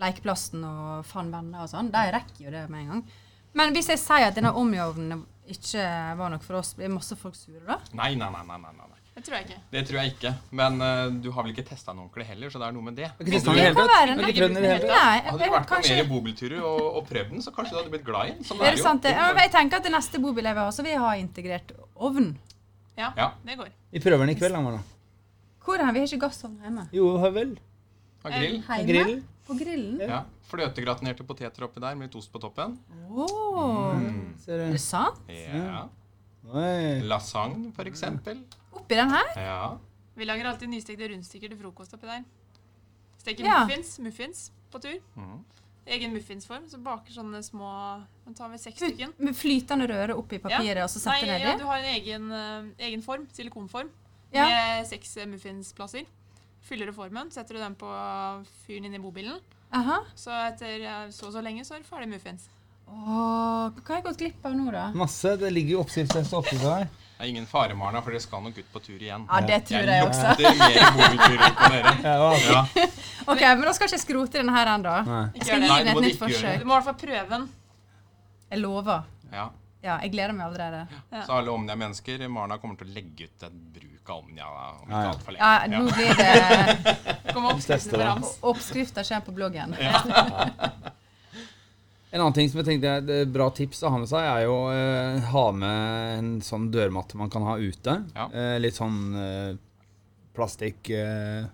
[0.00, 1.90] lekeplassen og fant venner og sånn.
[1.92, 3.04] De rekker jo det med en gang.
[3.54, 5.84] Men hvis jeg sier at denne omgjovnen ikke
[6.16, 7.76] var nok for oss, blir masse folk sure da?
[7.98, 8.98] Nei, nei, nei, nei, nei, nei.
[9.12, 9.56] Det tror jeg ikke.
[9.74, 10.30] Det tror jeg ikke.
[10.56, 12.94] Men uh, du har vel ikke testa den ordentlig heller, så det er noe med
[12.96, 13.10] det.
[13.20, 13.92] Ikke testet den i Det hele kan tatt?
[13.92, 14.30] være, Har nei.
[14.32, 15.02] ikke den i det hele tatt?
[15.02, 17.78] Nei, Hadde du vært på kanskje mer bobilturer og, og prøvd den, så kanskje du
[17.82, 18.46] hadde blitt glad i den.
[18.48, 18.86] Sånn Er det jo.
[18.86, 19.02] sant?
[19.04, 19.12] det?
[19.18, 21.74] Ja, jeg tenker at det neste bobil jeg vil ha, så vil jeg ha integrert
[22.08, 22.30] ovn.
[22.96, 23.28] Ja, Ja.
[23.44, 23.68] det går.
[23.92, 24.80] Vi prøver den i kveld, Amanda.
[25.64, 26.00] Hvor er vi?
[26.00, 26.88] Vi har ikke gassovn hjemme.
[26.92, 27.54] Jo, har vel.
[28.24, 28.58] Ha grill.
[28.62, 28.86] Hjemme?
[28.88, 29.22] Grill.
[29.46, 30.00] På grillen?
[30.00, 30.22] Ja.
[30.50, 32.76] Fløtegratinerte poteter oppi der med litt ost på toppen.
[33.10, 33.94] Oh.
[33.98, 34.34] Mm.
[34.42, 35.18] Ser Er det sant?
[35.30, 35.88] Ja.
[36.52, 37.00] Oi.
[37.06, 38.42] Lasagne, for eksempel.
[38.72, 39.32] Oppi den her?
[39.36, 39.58] Ja.
[40.18, 42.24] Vi lager alltid nystekte rundstykker til frokost oppi der.
[43.22, 43.64] Steker Ja.
[43.64, 44.98] muffins, muffins på tur.
[45.16, 45.40] Mm.
[45.86, 46.68] Egen muffinsform.
[46.70, 47.70] Så baker sånne små
[48.26, 49.12] Nå tar vi seks stykken.
[49.18, 51.58] Med flytende røre oppi papiret, og så setter Nei, ned ja, det?
[51.58, 53.90] du har en egen, eh, egen form, silikonform,
[54.32, 54.46] Ja.
[54.48, 56.06] med seks muffinsplasser.
[56.62, 57.90] Fyller du formen, setter du den på
[58.66, 59.40] fyren inn i bobilen.
[59.74, 60.02] Aha.
[60.14, 62.48] Så etter så og så lenge så er det ferdig muffins.
[62.92, 64.88] Åh, hva har jeg gått glipp av nå, da?
[64.96, 65.36] Masse.
[65.40, 66.84] Det ligger jo oppskriftsliste oppskrift her.
[67.22, 69.24] Det er ingen fare, Marna, for dere skal nok ut på tur igjen.
[69.30, 70.32] Ja, det tror jeg også.
[70.42, 71.92] Jeg lukter mer bobilturer på dere.
[72.08, 72.58] Ja, altså.
[72.82, 72.86] Ja.
[73.22, 74.94] Ok, men da skal jeg ikke skrote denne her ennå.
[75.38, 75.76] Jeg skal gi det.
[75.86, 76.58] Den et nytt forsøk.
[76.58, 77.48] Du må i hvert fall prøve den.
[78.50, 79.04] Jeg lover.
[79.32, 79.46] Ja.
[79.82, 80.82] Ja, jeg gleder meg allerede.
[81.10, 81.22] Ja.
[81.26, 85.02] Så alle Omnia-mennesker, Marna kommer til å legge ut et bruk av Omnia om ikke
[85.02, 85.38] Ja, lenge.
[85.38, 86.32] Ja, nå blir det
[87.36, 88.04] oppskrifter opp, Teste på det.
[88.08, 88.32] rams.
[88.52, 89.76] Oppskrifta kommer på bloggen.
[92.12, 94.42] En annen ting som jeg tenkte er et bra tips å ha med seg, er
[94.44, 97.94] jo eh, ha med en sånn dørmatte man kan ha ute.
[98.12, 98.26] Ja.
[98.36, 99.54] Eh, litt sånn eh,
[100.36, 101.46] plastikk eh,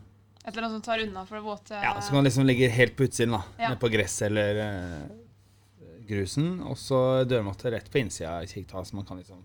[0.42, 2.96] Et eller annet som tar unna for det våte Ja, så kan liksom ligge helt
[2.98, 3.44] på utsiden, da.
[3.54, 3.68] Ja.
[3.68, 5.06] Nede på gress eller eh,
[6.10, 6.50] grusen.
[6.66, 9.38] Og så dørmatte rett på innsida av kikta, så man kan liksom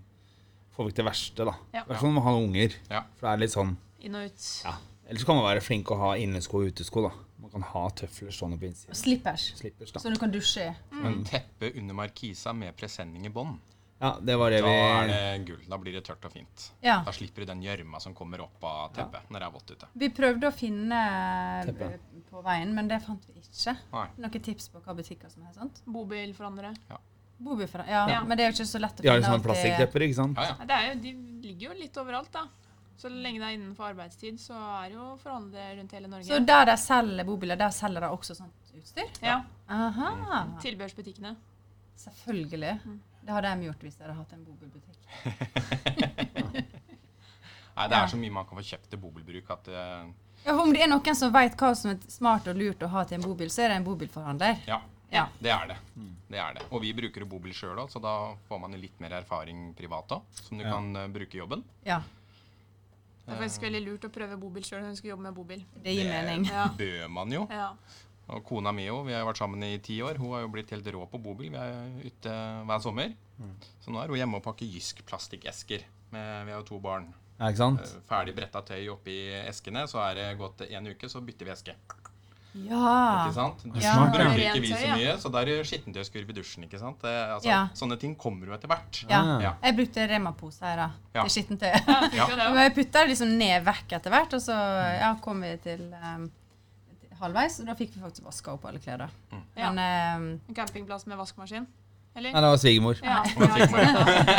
[0.76, 1.54] få vekk det verste, da.
[1.74, 1.84] Ja.
[1.84, 2.78] I hvert fall når man har unger.
[2.90, 3.04] Ja.
[3.20, 4.48] For det er litt sånn inn og ut.
[4.66, 4.74] Ja.
[5.08, 7.12] Eller så kan man være flink å ha innesko og utesko, da.
[7.44, 8.96] Man kan ha tøfler sånn på innsiden.
[8.96, 10.00] Slippers, Slippers, da.
[10.00, 10.74] Så du kan dusje i.
[11.04, 13.58] En teppe under markisa med presenning i bånn.
[14.04, 15.60] Ja, det var det Da vi er det gull.
[15.70, 16.64] Da blir det tørt og fint.
[16.84, 16.98] Ja.
[17.06, 19.88] Da slipper du den gjørma som kommer opp av teppet når det er vått ute.
[20.02, 21.00] Vi prøvde å finne
[21.70, 21.88] Teppe.
[21.94, 23.76] eh, på veien, men det fant vi ikke.
[23.94, 24.08] Nei.
[24.20, 25.80] Noen tips på hva butikker som er sånt?
[25.86, 26.74] Bobil for andre.
[26.90, 26.98] Ja,
[27.90, 28.20] Ja.
[28.24, 29.08] men det er jo ikke så lett å finne.
[29.08, 30.38] De har jo sånne plastikkdepper, ikke sant?
[30.38, 30.78] Ja, ja.
[30.78, 32.46] Er jo, de ligger jo litt overalt, da.
[32.98, 36.28] Så lenge det er innenfor arbeidstid, så er det jo forhandlere rundt hele Norge.
[36.30, 39.10] Så der de selger bobiler, der selger de også sånt utstyr?
[39.26, 40.12] ja, Aha.
[40.62, 41.34] Tilbehørsbutikkene.
[42.00, 42.78] Selvfølgelig.
[42.86, 43.02] Mm.
[43.24, 45.00] Det hadde de gjort hvis de hadde hatt en bobilbutikk.
[47.74, 50.10] Nei, det er så mye man kan få kjøpt til bobilbruk at uh...
[50.44, 53.06] Ja, om det er noen som vet hva som er smart og lurt å ha
[53.08, 54.60] til en bobil, så er det en bobilforhandler.
[54.68, 54.82] Ja,
[55.14, 55.28] Ja.
[55.40, 55.78] det er det.
[56.34, 56.64] Det er det.
[56.74, 58.14] Og vi bruker jo bobil sjøl òg, så da
[58.50, 60.72] får man jo litt mer erfaring privat òg, som du Ja.
[60.74, 61.64] kan uh, bruke i jobben.
[61.86, 62.02] Ja,
[63.26, 65.62] Det er faktisk veldig lurt å prøve bobil sjøl når du skal jobbe med bobil.
[65.84, 66.46] det gir mening.
[66.50, 66.66] Ja.
[66.82, 67.46] bør man jo.
[67.50, 67.70] ja.
[68.34, 70.16] Og kona mi òg, vi har vært sammen i ti år.
[70.18, 71.50] Hun har jo blitt helt rå på bobil.
[71.52, 72.32] Vi er ute
[72.66, 73.12] hver sommer.
[73.84, 75.84] Så nå er hun hjemme og pakker Jysk plastikkesker.
[76.16, 77.10] Med, vi har jo to barn.
[77.40, 77.82] Ja, ikke sant?
[77.84, 81.52] Eh, Ferdig bretta tøy oppi eskene, så er det gått en uke, så bytter vi
[81.52, 81.76] eske.
[82.54, 83.26] Ja.
[83.26, 83.64] Ikke sant?
[83.66, 83.94] Du Ja.
[84.14, 84.96] bruker ikke vi så ja.
[84.96, 86.64] mye, så da er det skittentøyskurv i dusjen.
[86.68, 87.00] ikke sant?
[87.02, 87.62] Det, altså, Ja.
[87.74, 89.00] Sånne ting kommer jo etter hvert.
[89.10, 89.22] Ja.
[89.22, 89.42] Ah.
[89.42, 89.54] Ja.
[89.64, 91.24] Jeg brukte Rema-poser da, Ja.
[91.24, 91.72] til skittentøy.
[91.74, 92.28] Ja, Ja.
[92.28, 92.64] det, Men ja.
[92.70, 94.54] jeg putta det liksom ned vekk etter hvert, og så
[95.00, 96.32] ja, kom vi til um,
[97.20, 98.98] halvveis, og da fikk vi faktisk vaska opp alle klær.
[98.98, 99.10] da.
[99.58, 99.72] Ja.
[99.72, 101.66] Men um, En campingplass med vaskemaskin?
[102.16, 102.32] Eller?
[102.32, 103.00] Nei, det var svigermor.
[103.02, 103.24] Ja.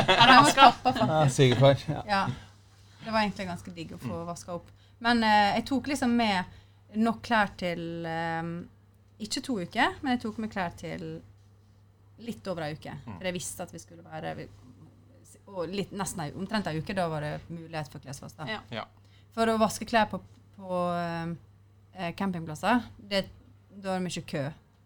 [0.05, 1.77] Ja, svigerfar.
[1.89, 2.03] Ja.
[2.07, 2.27] Ja.
[3.05, 4.69] Det var egentlig ganske digg å få vaska opp.
[5.05, 6.45] Men uh, jeg tok liksom med
[7.01, 8.53] nok klær til um,
[9.25, 11.05] Ikke to uker, men jeg tok med klær til
[12.25, 12.93] litt over ei uke.
[13.07, 14.35] For jeg visste at vi skulle være
[15.55, 16.95] og litt, nesten ei, omtrent ei uke.
[16.97, 18.39] Da var det mulighet for klesvask.
[18.49, 18.61] Ja.
[18.73, 18.85] Ja.
[19.35, 20.21] For å vaske klær på,
[20.57, 23.27] på eh, campingplasser, det,
[23.75, 24.45] da er det mye kø.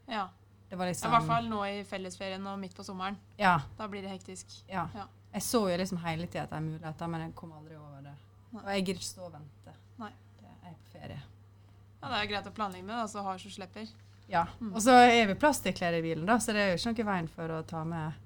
[0.09, 0.25] Ja.
[0.69, 3.17] Det var I liksom hvert fall nå i fellesferien og midt på sommeren.
[3.41, 3.55] Ja.
[3.79, 4.61] Da blir det hektisk.
[4.69, 4.89] ja.
[4.97, 5.07] Ja.
[5.29, 8.01] Jeg så jo liksom hele tida at det er muligheter, men jeg kom aldri over
[8.01, 8.15] det.
[8.55, 8.63] Nei.
[8.63, 9.75] Og jeg gidder ikke stå og vente.
[10.01, 10.09] Nei.
[10.41, 11.19] Det er på ferie.
[12.03, 13.89] Ja, Det er greit å planlegge med, da, så har så slipper.
[14.29, 14.45] Ja.
[14.61, 14.73] Mm.
[14.75, 17.29] Og så er vi plastikkklær i bilen, da, så det er jo ikke noe veien
[17.33, 18.19] for å ta med,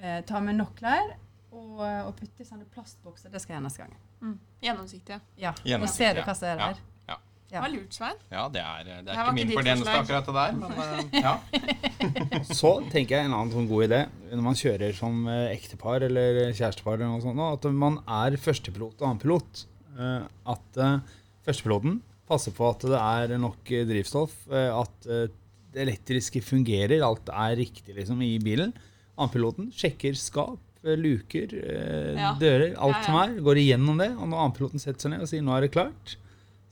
[0.00, 1.14] eh, ta med nok klær.
[1.54, 3.30] Og, og putte i sånne plastbokser.
[3.30, 3.92] Det skal jeg neste gang.
[4.24, 4.34] Mm.
[4.64, 5.20] Gjennomsiktige.
[5.38, 5.52] Ja.
[5.78, 6.80] Og se du hva som er der.
[7.06, 7.18] Ja.
[7.52, 8.16] Det var lurt, Svein.
[8.32, 10.72] Ja, det er, det Det er var ikke ikke min fortjeneste akkurat det der, men
[10.82, 12.48] eh, ja.
[12.58, 14.00] Så tenker jeg en annen sånn god idé
[14.32, 18.98] når man kjører som eh, ektepar eller kjærestepar, eller noe sånt, at man er førstepilot
[18.98, 19.62] og annenpilot.
[19.94, 20.26] Eh,
[20.56, 20.98] At eh,
[21.46, 25.26] førstepiloten passer på at det er nok eh, drivstoff, eh, at eh,
[25.74, 28.72] det elektriske fungerer, alt er riktig liksom i bilen.
[29.18, 32.34] Annenpiloten sjekker skap, eh, luker, eh, Ja.
[32.38, 33.06] dører, alt Ja, ja.
[33.06, 33.40] som er.
[33.42, 34.10] Går igjennom det.
[34.16, 36.16] Og når annenpiloten setter seg ned og sier 'nå er det klart',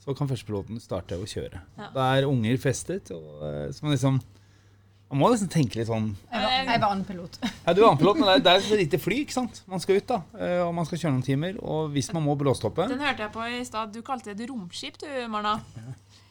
[0.03, 1.61] så kan førstepiloten starte å kjøre.
[1.93, 4.21] Da er unger festet, og eh, så man liksom
[5.13, 7.35] Man må liksom tenke litt sånn Jeg var, jeg var andepilot.
[7.45, 9.59] ja, du er annenpilot, men det er, det er et lite fly, ikke sant?
[9.69, 10.17] Man skal ut, da.
[10.39, 11.59] eh, Og man skal kjøre noen timer.
[11.61, 13.93] Og hvis man må blåstoppe Den hørte jeg på i stad.
[13.93, 15.59] Du kalte det et romskip, du, Marna.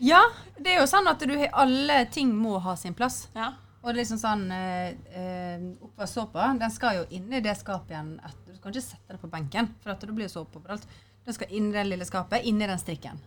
[0.03, 0.21] Ja,
[0.59, 3.29] det er jo sånn at du, har- alle ting må ha sin plass.
[3.38, 3.53] Ja.
[3.83, 7.95] Og det er liksom sånn eh, eh, Oppvasksåpa den skal jo inn i det skapet
[7.95, 8.12] igjen.
[8.23, 8.53] Etter.
[8.55, 10.85] du kan ikke sette det på benken, for at det blir jo såpe overalt.
[11.27, 13.18] Den skal inn i det lille skapet, inn i den strikken.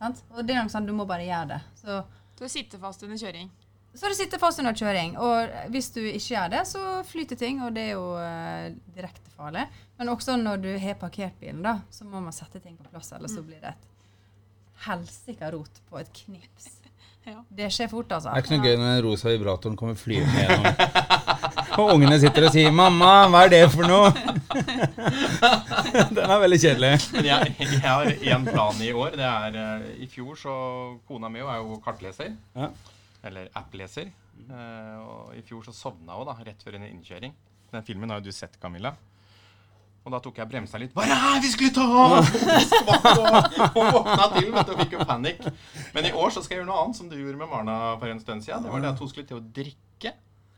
[0.00, 0.20] Sant?
[0.34, 1.60] Og det er noe sånn, du må bare gjøre det.
[1.80, 2.02] Så,
[2.34, 3.46] Du sitter fast under kjøring.
[3.94, 5.16] Så det sitter fast under kjøring.
[5.22, 9.34] Og hvis du ikke gjør det, så flyter ting, og det er jo eh, direkte
[9.36, 9.66] farlig.
[9.98, 13.12] Men også når du har parkert bilen, da, så må man sette ting på plass,
[13.14, 13.90] ellers så blir det et
[14.88, 16.72] helsika rot på et knips.
[17.24, 17.38] Ja.
[17.48, 18.28] Det skjer fort, altså.
[18.28, 20.66] Det er ikke noe gøy når den rosa vibratoren kommer flyvende gjennom.
[21.80, 24.10] Og ungene sitter og sier 'mamma, hva er det for noe?'
[26.18, 26.90] Den er veldig kjedelig.
[27.14, 29.16] Men jeg, jeg har én plan i år.
[29.16, 30.54] Det er uh, I fjor så
[31.08, 32.36] Kona mi er jo kartleser.
[32.54, 32.68] Ja.
[33.24, 34.12] Eller app-leser.
[34.50, 37.34] Uh, og i fjor så sovna hun da, rett før en innkjøring.
[37.72, 38.94] Den filmen har jo du sett, Camilla.
[40.04, 40.92] Og da tok jeg bremsa litt.
[40.92, 41.84] Hva er det her vi skulle ta?!
[43.78, 45.46] Og våkna til vet du, og fikk jo panikk.
[45.94, 48.12] Men i år så skal jeg gjøre noe annet, som du gjorde med Marna for
[48.12, 48.66] en stund siden.
[48.66, 50.12] Det var det at hun skulle til å drikke.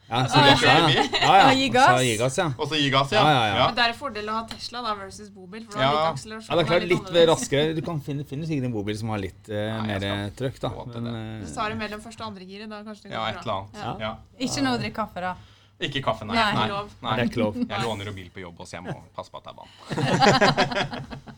[0.06, 0.74] Ja, Så gass, ja.
[0.86, 1.46] Ja, ja.
[1.50, 1.88] Og gi gass.
[1.90, 2.46] Så gi gass, ja.
[2.54, 3.22] Og så gi gass, ja.
[3.26, 3.64] Ja, ja, ja.
[3.66, 5.64] Men det er en fordel å ha Tesla da versus bobil.
[5.66, 6.12] For du Ja.
[6.12, 6.46] litt.
[6.46, 7.74] Ja, det er klart litt, litt raskere.
[7.74, 10.06] Du kan finne, finne sikkert en bobil som har litt uh, mer
[10.38, 10.70] trøkk, da.
[10.92, 13.26] Men, uh, du tar det mellom første og andre giret, da kanskje det går Ja,
[13.32, 13.82] et eller annet.
[13.82, 13.96] Ja.
[14.06, 14.12] Ja.
[14.46, 15.34] Ikke noe å drikke kaffe, da.
[15.76, 16.36] Ikke kaffe, nei.
[16.38, 16.68] nei.
[16.70, 16.84] nei.
[17.02, 17.16] nei.
[17.16, 17.58] det er ikke lov.
[17.60, 21.26] Jeg låner jo bil på jobb, så jeg må passe på at det er vann.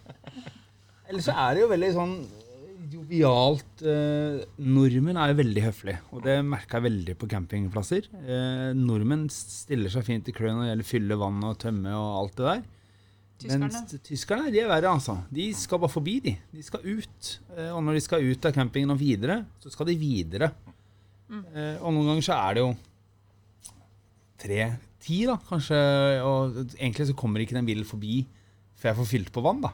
[1.09, 2.15] Ellers så er det jo veldig sånn
[2.93, 8.09] jovialt eh, Nordmenn er jo veldig høflige, og det merka jeg veldig på campingplasser.
[8.23, 12.11] Eh, nordmenn stiller seg fint i køen når det gjelder fylle vann og tømme og
[12.23, 12.67] alt det der.
[13.39, 13.69] Tyskerne.
[13.71, 15.15] Mens tyskerne de er verre, altså.
[15.31, 16.35] De skal bare forbi, de.
[16.51, 17.31] De skal ut.
[17.55, 20.51] Eh, og når de skal ut av campingen og videre, så skal de videre.
[21.29, 22.73] Eh, og noen ganger så er det jo
[24.43, 25.79] tre-ti, da, kanskje.
[26.27, 28.25] Og egentlig så kommer ikke den bilen forbi
[28.79, 29.73] før jeg får fylt på vann, da.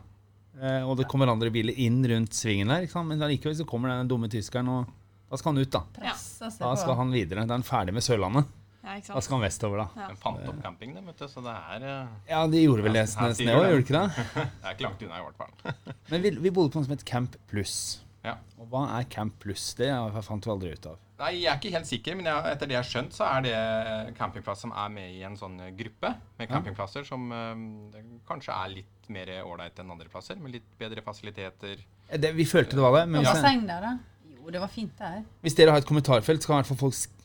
[0.61, 3.11] Eh, og det kommer andre biler inn rundt svingen der, ikke sant?
[3.11, 4.93] men likevel så kommer den dumme tyskeren, og
[5.31, 5.83] da skal han ut, da.
[5.97, 7.43] Press, Da skal han videre.
[7.43, 8.53] Da er han ferdig med Sørlandet.
[8.85, 9.87] Ja, Da skal han vestover, da.
[9.97, 10.09] Ja.
[10.21, 13.07] Fant opp camping, det, vet du, så det er, eh, Ja, de gjorde vel det
[13.09, 14.27] nesten i år, gjorde de ikke det?
[14.37, 15.95] det er ikke langt unna, i hvert fall.
[16.13, 17.79] Men vi, vi bodde på noe som het Camp Pluss.
[18.25, 18.37] Ja.
[18.61, 19.73] Og hva er Camp Pluss?
[19.79, 21.01] Det jeg fant vi aldri ut av.
[21.19, 23.45] Nei, Jeg er ikke helt sikker, men jeg, etter det jeg har skjønt, så er
[23.47, 28.57] det campingplass som er med i en sånn eh, gruppe med campingplasser som eh, kanskje
[28.57, 31.79] er litt mer ålreit enn andre plasser, med litt bedre fasiliteter.
[32.09, 33.93] Eh, Det, vi følte det var det, men Det var basseng der, da.
[34.35, 35.21] Jo, det var fint der.
[35.45, 37.21] hvis dere har et kommentarfelt, så kan i hvert fall folk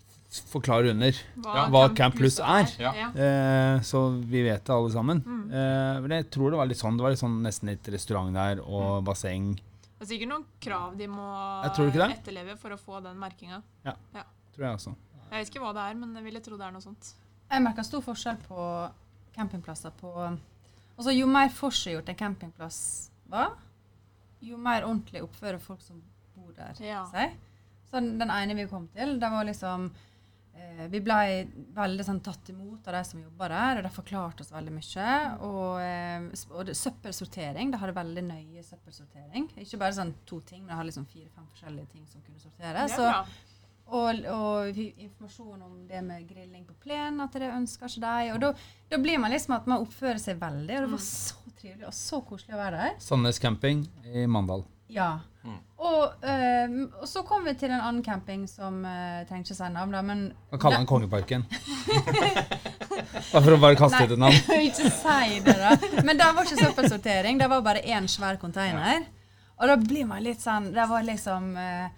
[0.53, 1.17] forklare under.
[1.41, 2.69] Ja, hva Camp Plus er.
[2.77, 2.91] Ja.
[3.09, 5.23] Eh, så vi vet det alle sammen.
[5.25, 5.47] Mm.
[5.49, 6.99] Eh, men jeg tror det var litt sånn.
[6.99, 9.55] Det var litt sånn nesten litt restaurant der og basseng.
[9.99, 11.25] Det er sikkert noen krav de må
[11.67, 13.61] etterleve for å få den merkinga.
[13.83, 14.93] Tror jeg også.
[15.29, 17.11] Jeg vet ikke hva det er, men jeg ville tro det er noe sånt.
[17.49, 18.63] Jeg merker stor forskjell på
[19.35, 20.13] campingplasser på
[20.99, 22.77] Altså, jo mer forseggjort en campingplass
[23.31, 23.53] var,
[24.43, 26.01] jo mer ordentlig oppfører folk som
[26.35, 27.05] bor der, Ja.
[27.07, 27.37] seg.
[27.87, 29.89] Så den ene vi kom til, det var liksom
[30.89, 31.17] Vi ble
[31.75, 35.09] veldig sånn, tatt imot av de som jobba der, og de forklarte oss veldig mye.
[35.43, 37.71] Og, eh, og det, søppelsortering.
[37.73, 39.49] De hadde veldig nøye søppelsortering.
[39.59, 42.73] Ikke bare sånn to ting, men de hadde liksom fire-fem forskjellige ting som kunne sortere.
[42.73, 43.25] Det er Så, bra.
[43.99, 48.33] og, og informasjon om det med grilling på plen, at det ønsker ikke de.
[48.37, 48.53] Og da,
[48.95, 51.93] da blir man liksom at man oppfører seg veldig, og det var så trivelig og
[51.93, 52.99] så koselig å være der.
[53.03, 54.63] Sandnes camping i Mandal.
[54.89, 55.19] Ja.
[55.43, 55.59] Mm.
[55.79, 59.69] Og, uh, og så kom vi til en annen camping som uh, trenger ikke si
[59.71, 61.45] navn, da, men Man kaller den Kongeparken.
[63.31, 64.35] Bare for å bare kaste ut et navn.
[64.67, 66.01] ikke si det, da.
[66.03, 69.05] Men det var ikke søppelsortering, det var bare én svær container.
[69.59, 71.89] Og da blir man litt sånn Det var liksom eh,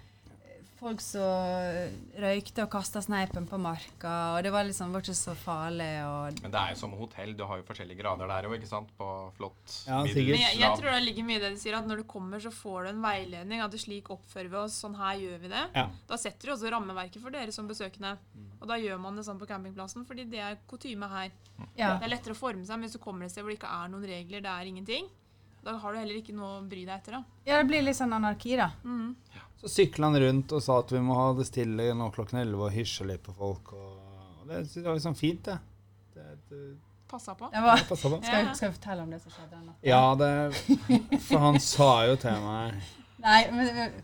[0.82, 1.92] folk som
[2.22, 5.90] røykte og kasta sneipen på marka, og det var liksom var ikke så farlig.
[6.08, 7.36] Og Men det er jo som hotell.
[7.38, 8.90] Du har jo forskjellige grader der òg, ikke sant?
[8.98, 10.32] På flott, Ja, middels.
[10.32, 12.42] Men jeg, jeg tror det ligger mye i det de sier, at når du kommer,
[12.42, 13.62] så får du en veiledning.
[13.62, 15.64] At slik oppfører vi oss, sånn her gjør vi det.
[15.78, 15.86] Ja.
[16.10, 18.16] Da setter du også rammeverket for dere som besøkende.
[18.62, 21.32] Og da gjør man det sånn på campingplassen, fordi det er kutyme her.
[21.78, 21.96] ja.
[22.02, 23.70] Det er lettere å forme seg, men hvis du kommer et sted hvor det ikke
[23.78, 25.10] er noen regler, det er ingenting,
[25.64, 27.18] da har du heller ikke noe å bry deg etter.
[27.20, 27.24] da.
[27.46, 28.72] ja, det blir litt sånn anarki, da.
[28.84, 29.16] Mhm.
[29.62, 32.64] Så sykla han rundt og sa at vi må ha det stille nå klokken 11
[32.66, 33.76] og hysje litt på folk.
[33.78, 33.92] Og,
[34.42, 35.60] og det var liksom fint, det.
[36.16, 36.62] det, det
[37.12, 37.50] Passa på.
[37.54, 37.96] Det var, ja, på.
[38.00, 39.78] skal, jeg, skal jeg fortelle om det som skjedde natta?
[39.86, 42.78] Ja, det For han sa jo til meg
[43.22, 43.96] Nei, men,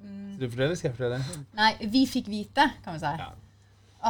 [0.00, 1.42] mm, Du forteller, skal jeg fortelle?
[1.60, 3.12] nei, vi fikk vite, kan vi si.
[3.20, 3.28] Ja.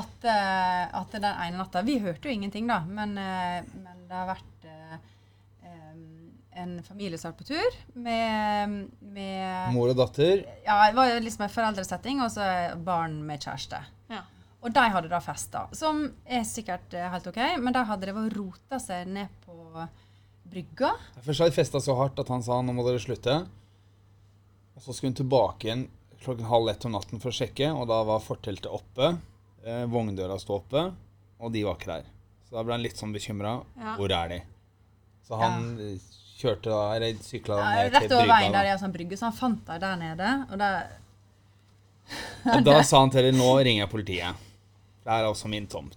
[0.00, 4.16] At, uh, at den ene natta Vi hørte jo ingenting, da, men, uh, men det
[4.22, 4.53] har vært
[6.54, 10.44] en familie som har på tur med, med Mor og datter.
[10.66, 12.46] Ja, det var liksom en foreldresetting og så
[12.86, 13.80] barn med kjæreste.
[14.12, 14.22] Ja.
[14.64, 18.30] Og de hadde da festa, som er sikkert eh, helt OK, men de hadde drevet
[18.30, 19.58] og rota seg ned på
[20.54, 20.94] brygga.
[21.20, 23.42] Først hadde de festa så hardt at han sa nå må dere slutte.
[24.74, 25.86] Og så skulle hun tilbake igjen
[26.24, 29.12] klokken halv ett om natten for å sjekke, og da var forteltet oppe.
[29.64, 30.86] Eh, vogndøra sto oppe,
[31.40, 32.10] og de var ikke der.
[32.48, 33.58] Så da ble han litt sånn bekymra.
[33.76, 33.94] Ja.
[33.98, 34.40] Hvor er de?
[35.24, 36.08] Så han eh,
[36.44, 38.62] kjørte da, eller sykla Ja, ned rett til over veien der brygga.
[38.68, 40.30] det er sånn brygge, så han fant deg der nede.
[40.50, 41.00] Og der da.
[42.58, 44.42] Og da sa han til dem nå ringer jeg politiet.
[45.04, 45.96] Det er altså min tomt.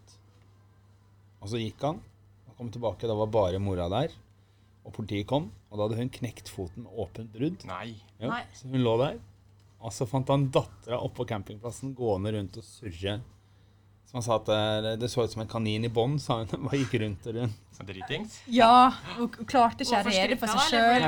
[1.44, 2.00] Og så gikk han.
[2.48, 4.16] og kom tilbake, da var bare mora der.
[4.88, 7.66] Og politiet kom, og da hadde hun knekt foten med åpent brudd.
[7.68, 7.98] Nei.
[8.22, 8.44] Jo, Nei.
[8.56, 9.20] så hun lå der.
[9.84, 13.20] Og så fant han dattera oppå campingplassen gående rundt og surre.
[14.08, 16.48] Så han sa at det, det så ut som en kanin i bånd, sa hun.
[16.66, 17.64] Bare gikk rundt og rundt.
[17.88, 18.40] Dritings.
[18.50, 21.04] Ja, hun klarte ikke å rede for seg sjøl.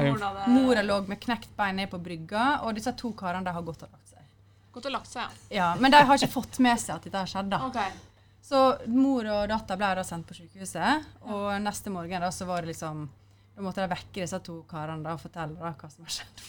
[0.51, 3.87] Mora lå med knekt bein ned på brygga, og disse to karene de har gått
[3.87, 4.27] og lagt seg.
[4.75, 5.69] Gått og lagt seg, Ja, ja.
[5.81, 7.49] Men de har ikke fått med seg at dette har skjedd.
[7.55, 7.63] da.
[7.71, 7.89] Okay.
[7.95, 8.05] Ok.
[8.49, 8.59] Så
[8.89, 12.71] mor og datter ble da sendt på sykehuset, og neste morgen da så var det
[12.73, 13.07] liksom
[13.55, 16.45] Da måtte de vekke disse to karene da og fortelle da hva som har skjedd.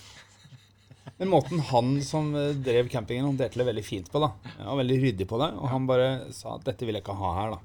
[1.18, 4.32] Men måten han som eh, drev campingen, håndterte det veldig fint på, da.
[4.58, 7.18] Han var veldig ryddig på det, og han bare sa at dette vil jeg ikke
[7.18, 7.60] ha her, da.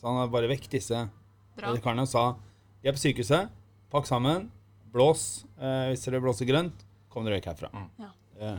[0.00, 1.04] Så han har bare vekk disse
[1.58, 2.24] karene og sa
[2.82, 3.50] de er på sykehuset,
[3.92, 4.48] pakk sammen,
[4.90, 5.44] blås.
[5.60, 6.82] Eh, hvis dere blåser grønt,
[7.12, 7.70] kom dere vekk herfra.
[7.70, 7.86] Mm.
[8.02, 8.10] Ja.
[8.40, 8.56] Eh,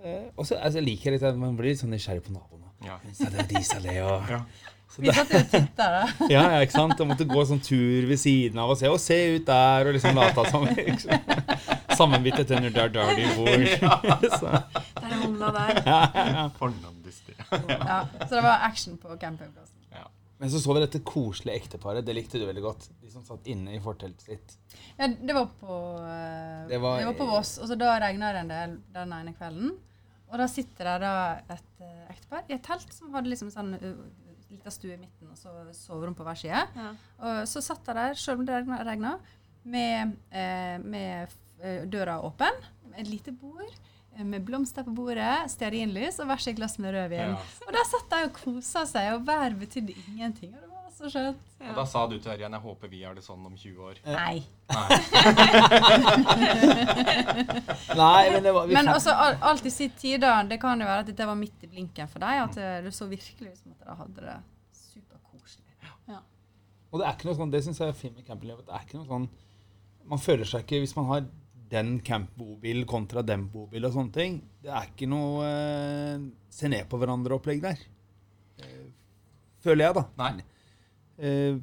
[0.00, 2.32] eh, og så altså, jeg liker jeg litt at man blir litt sånn nysgjerrig på
[2.32, 2.72] naboene.
[2.86, 2.96] Ja.
[3.04, 4.42] Det, de sa det, og Ja.
[4.88, 6.04] Så Vi satt jo og titta, da.
[6.32, 6.96] Ja, ja, ikke sant?
[6.96, 9.92] Jeg måtte gå sånn tur ved siden av og se, og se ut der, og
[9.98, 11.34] liksom late som liksom.
[11.98, 13.64] Sammenbittet under der der de bor.
[14.40, 14.52] Så,
[14.98, 15.82] Der er ungene der.
[17.88, 19.74] ja, så det var action på campingplassen.
[20.38, 22.04] Men så så vi dette koselige ekteparet.
[22.06, 22.84] Det likte du veldig godt.
[23.02, 24.52] De som satt inne i forteltet sitt.
[24.94, 28.52] Ja, det var på uh, Det var- på Voss, og så da regna det en
[28.52, 29.72] del den ene kvelden.
[30.30, 31.14] Og da sitter det da
[31.56, 33.90] et uh, ektepar i et telt som hadde liksom sånn uh,
[34.52, 36.62] lita stue i midten og så soverom på hver side.
[36.78, 36.92] Ja.
[37.18, 39.16] Og så satt de der, selv om det regna- regna,
[39.68, 41.34] med, eh, med eh,
[41.90, 42.54] døra åpen,
[42.96, 43.72] et lite bord,
[44.16, 47.34] eh, med blomster på bordet, stearinlys og hvert sitt glass med rødvin.
[47.36, 47.42] Ja.
[47.66, 50.54] Og der satt de og kosa seg, og vær betydde ingenting.
[50.54, 51.44] Og det var så skjønt.
[51.68, 53.96] Og da sa du til Ørjan jeg håper vi har det sånn om 20 år.
[54.06, 54.38] Nei.
[57.98, 60.42] Nei, men det var vi Men også al- alt i sitt tid, da.
[60.48, 62.42] Det kan jo være at dette var midt i blinken for deg.
[62.46, 62.54] At
[62.84, 64.36] det så virkelig ut som at dere hadde det
[64.78, 65.74] superkoselig.
[66.88, 68.64] Og det er ikke noe sånn, det syns jeg er fint med campinglivet.
[68.66, 69.28] Det er ikke noe sånn
[70.08, 71.26] Man føler seg ikke Hvis man har
[71.70, 76.86] den campbobil kontra den bobil og sånne ting Det er ikke noe eh, se ned
[76.88, 77.82] på hverandre-opplegg der.
[78.62, 78.86] Eh,
[79.64, 80.04] føler jeg, da.
[80.22, 80.44] Nei.
[81.18, 81.58] Eh,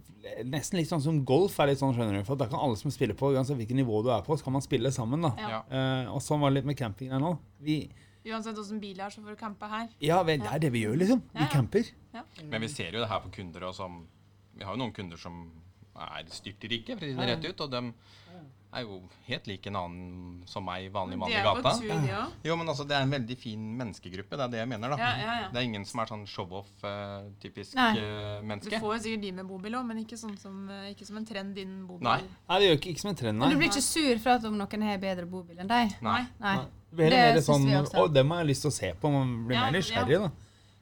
[0.45, 2.25] nesten litt sånn som golf er litt sånn, skjønner du.
[2.27, 4.55] For da kan alle som spiller på, uansett hvilket nivå du er på, så kan
[4.57, 5.31] man spille sammen, da.
[5.39, 5.49] Ja.
[5.55, 5.61] Ja.
[5.69, 7.35] Eh, og sånn var det litt med camping her nå.
[7.65, 7.79] Vi,
[8.25, 9.89] Uansett åssen bil er, så får du campe her.
[10.01, 11.19] ja, vel, det er det vi gjør, liksom.
[11.29, 11.49] Ja, Vi ja.
[11.51, 11.91] camper.
[12.49, 13.99] Men vi ser jo det her på kunder og som
[14.57, 15.43] Vi har jo noen kunder som
[15.95, 17.81] er styrtrike, for å si det rett ut, og de
[18.75, 18.97] er jo
[19.27, 21.71] helt lik en annen som meg, vanlig mann i er gata.
[21.79, 22.23] tur, ja.
[22.45, 24.37] Jo, men altså, det er en veldig fin menneskegruppe.
[24.37, 24.97] Det er det jeg mener, da.
[24.99, 25.49] Ja, ja, ja.
[25.53, 27.91] Det er ingen som er sånn show-off-typisk Nei.
[28.45, 28.75] menneske.
[28.75, 31.19] Du får jo sikkert de med bobil òg, men ikke, sånn som, uh, ikke som
[31.21, 32.07] en trend din bobil.
[32.07, 32.21] Nei.
[32.49, 33.45] Nei, det gjør ikke, ikke som en trend, nei.
[33.47, 35.95] Men du blir ikke sur for at om noen har bedre bobil enn deg?
[36.05, 36.21] Nei.
[36.39, 36.55] Nei.
[36.61, 36.65] Nei.
[36.95, 38.05] Det Det sånn vi også.
[38.05, 39.11] Å, dem har jeg lyst til å se på.
[39.11, 40.31] Man blir Ja, mer nysgjerrig, da.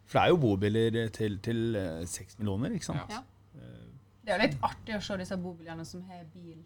[0.04, 3.14] For det er jo bobiler til, til eh, seks millioner, ikke sant?
[4.24, 6.62] Det er jo litt artig å se disse bobilene som har bil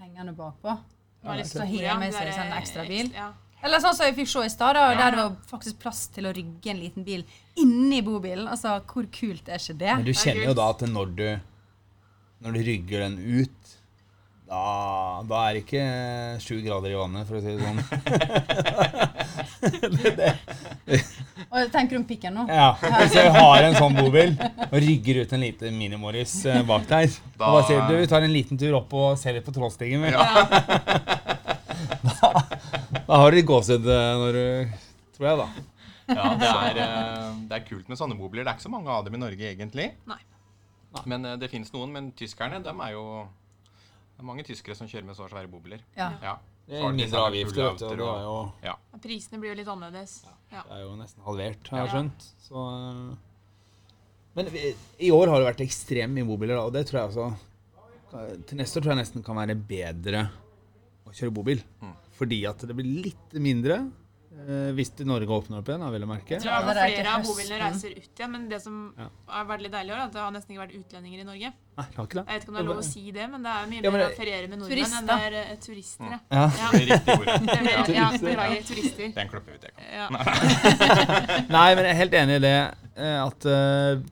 [0.00, 0.76] hengende bakpå.
[1.22, 3.10] Så har med seg en ekstra bil.
[3.64, 6.32] Eller sånn som jeg fikk se i stad, der det var faktisk plass til å
[6.36, 7.22] rygge en liten bil
[7.58, 8.48] inni bobilen.
[8.52, 9.94] Altså, hvor kult er ikke det?
[9.94, 11.28] Men du er kjenner jo da at når du
[12.44, 13.60] Når du rygger den ut
[14.46, 14.62] da,
[15.26, 15.84] da er det ikke
[16.44, 17.80] sju grader i vannet, for å si det sånn.
[19.96, 20.30] det, det,
[21.50, 22.46] Og jeg tenker om pikken nå?
[22.48, 22.70] ja.
[22.80, 27.04] Hvis jeg har en sånn bobil og rygger ut en liten Mini-Morris eh, bak der
[27.06, 29.52] og Da- bare sier du, vi tar en liten tur opp og ser litt på
[29.56, 30.12] Trollstigen, vi.
[30.16, 30.24] Ja.
[33.06, 34.78] Da har du litt gåsehud eh, når du
[35.16, 35.46] Tror jeg, da.
[36.06, 38.44] Ja, det er, eh, det er kult med sånne bobiler.
[38.44, 39.86] Det er ikke så mange av dem i Norge, egentlig.
[40.10, 40.18] Nei.
[41.08, 41.92] Men det finnes noen.
[41.94, 43.04] Men tyskerne, dem er jo
[44.16, 45.80] Det er mange tyskere som kjører med så svære bobiler.
[45.96, 46.10] Ja.
[46.24, 46.34] Ja.
[46.66, 47.84] Det er mindre avgifter, vet du.
[47.86, 48.74] Det er jo, Ja.
[49.02, 50.16] Prisene blir jo litt annerledes.
[50.50, 50.62] Ja.
[50.66, 52.26] det er jo nesten halvert, har jeg skjønt.
[52.46, 53.12] Så eh,
[54.38, 54.50] Men
[54.98, 58.78] i år har det vært ekstremt mye bobiler, og det tror jeg altså Til neste
[58.78, 60.26] år tror jeg nesten kan være bedre
[61.06, 61.62] å kjøre bobil.
[61.82, 61.94] Mm.
[62.16, 63.82] Fordi at det blir litt mindre
[64.76, 66.28] hvis Norge åpner opp igjen, da, vil jeg merke.
[66.36, 69.06] Jeg tror det til flere av bobilene reiser ut igjen, men det som Ja.
[69.32, 71.24] har vært litt deilig i år, er at det har nesten ikke vært utlendinger i
[71.24, 71.52] Norge.
[71.76, 72.24] Nei, det har ikke det.
[72.26, 73.90] Jeg vet ikke om det er lov å si det, men det er mye Ja,
[73.90, 76.04] mer å det- feriere med nordmenn enn det er eh, turister.
[76.12, 76.18] Ja.
[76.30, 76.44] Ja.
[76.56, 76.70] Ja.
[76.72, 77.06] Det er riktig.
[77.06, 78.26] Det er mer- ja, Turister.
[78.26, 78.62] beklager.
[78.68, 79.14] Turister.
[79.16, 79.70] Den klipper vi til.
[79.92, 80.08] Ja.
[81.56, 82.56] Nei, men jeg er helt enig i det.
[82.96, 84.02] eh, At eh,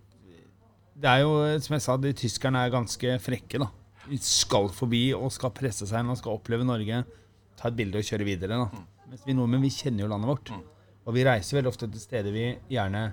[0.97, 3.69] det er jo, som jeg sa, de tyskerne er ganske frekke, da.
[4.09, 7.05] De skal forbi og skal presse seg inn og skal oppleve Norge.
[7.57, 8.69] Ta et bilde og kjøre videre, da.
[9.15, 10.51] Mens vi nordmenn, vi kjenner jo landet vårt.
[10.51, 10.63] Mm.
[11.07, 13.05] Og vi reiser veldig ofte til steder vi gjerne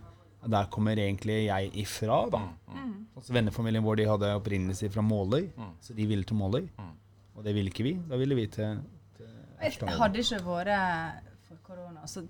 [0.50, 2.40] Der kommer egentlig jeg ifra, da.
[2.74, 2.94] Mm.
[3.16, 5.76] Altså Vennefamilien vår de hadde opprinnelse fra Måløy, Mm.
[5.80, 6.64] så de ville til Måløy.
[6.80, 6.96] Mm.
[7.36, 7.94] Og det ville ikke vi.
[8.10, 8.80] Da ville vi til,
[9.18, 9.28] til
[9.62, 12.26] Jeg hadde ikke vært for korona, så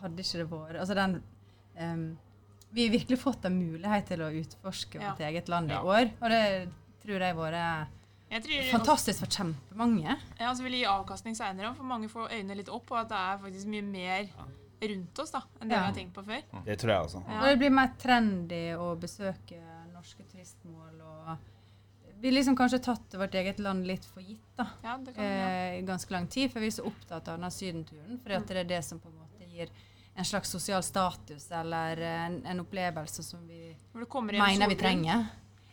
[0.00, 1.22] hadde ikke det vært Altså den
[1.80, 2.18] um,
[2.72, 5.10] Vi har virkelig fått en mulighet til å utforske Ja.
[5.10, 5.82] vårt eget land i Ja.
[5.82, 6.68] år, og det
[7.02, 7.88] tror jeg har vært
[8.70, 10.16] fantastisk for kjempemange.
[10.38, 13.16] ja, så vil gi avkastning seinere, for mange får øynene litt opp, og at det
[13.18, 14.28] er faktisk mye mer
[14.80, 15.80] rundt oss da, enn det Ja.
[15.80, 16.42] vi har tenkt på før.
[16.64, 17.22] Det tror jeg også.
[17.28, 17.40] Ja.
[17.40, 19.58] Og det blir mer trendy å besøke
[19.92, 21.00] norske turistmål.
[21.00, 21.38] og
[22.20, 25.22] Vi har liksom kanskje tatt vårt eget land litt for gitt da, Ja, kan, ja.
[25.22, 28.18] eh, i ganske lang tid, for vi er så opptatt av denne sydenturen.
[28.22, 29.68] for at det er det som på en måte gir
[30.16, 35.26] en slags sosial status eller en, en opplevelse som vi mener vi trenger.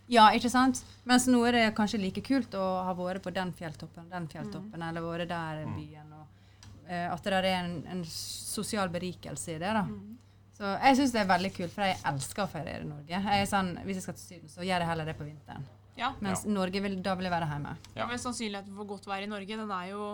[0.07, 0.83] Ja, ikke sant?
[1.07, 4.83] Mens nå er det kanskje like kult å ha vært på den fjelltoppen den fjelltoppen,
[4.87, 6.13] eller vært der i byen.
[6.15, 6.45] Og,
[6.87, 9.73] uh, at det der er en, en sosial berikelse i det.
[9.79, 9.83] da.
[9.83, 10.15] Mm.
[10.57, 13.11] Så jeg syns det er veldig kult, for jeg elsker å feriere i Norge.
[13.13, 15.67] Jeg er sånn, Hvis jeg skal til Syden, så gjør jeg heller det på vinteren.
[15.97, 16.11] Ja.
[16.21, 17.73] Mens Norge vil, da vil jeg være hjemme.
[17.97, 18.07] Ja.
[18.09, 20.09] Men sannsynligheten for godt vær i Norge den er jo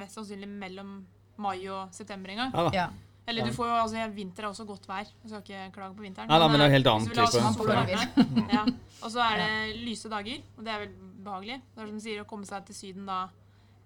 [0.00, 0.96] mest sannsynlig mellom
[1.42, 2.54] mai og september en gang.
[2.54, 2.74] Ja da.
[2.74, 2.86] Ja.
[3.26, 5.08] Eller du får jo, altså, vinter er også godt vær.
[5.08, 6.28] Jeg skal ikke klage på vinteren.
[6.30, 8.04] Nei da, men det er eh, helt annen ha type.
[8.06, 8.62] sånn ja.
[9.02, 9.48] Og så er det
[9.88, 10.92] lyse dager, og det er vel
[11.26, 11.56] behagelig.
[11.74, 13.24] Det er som du sier, Å komme seg til Syden da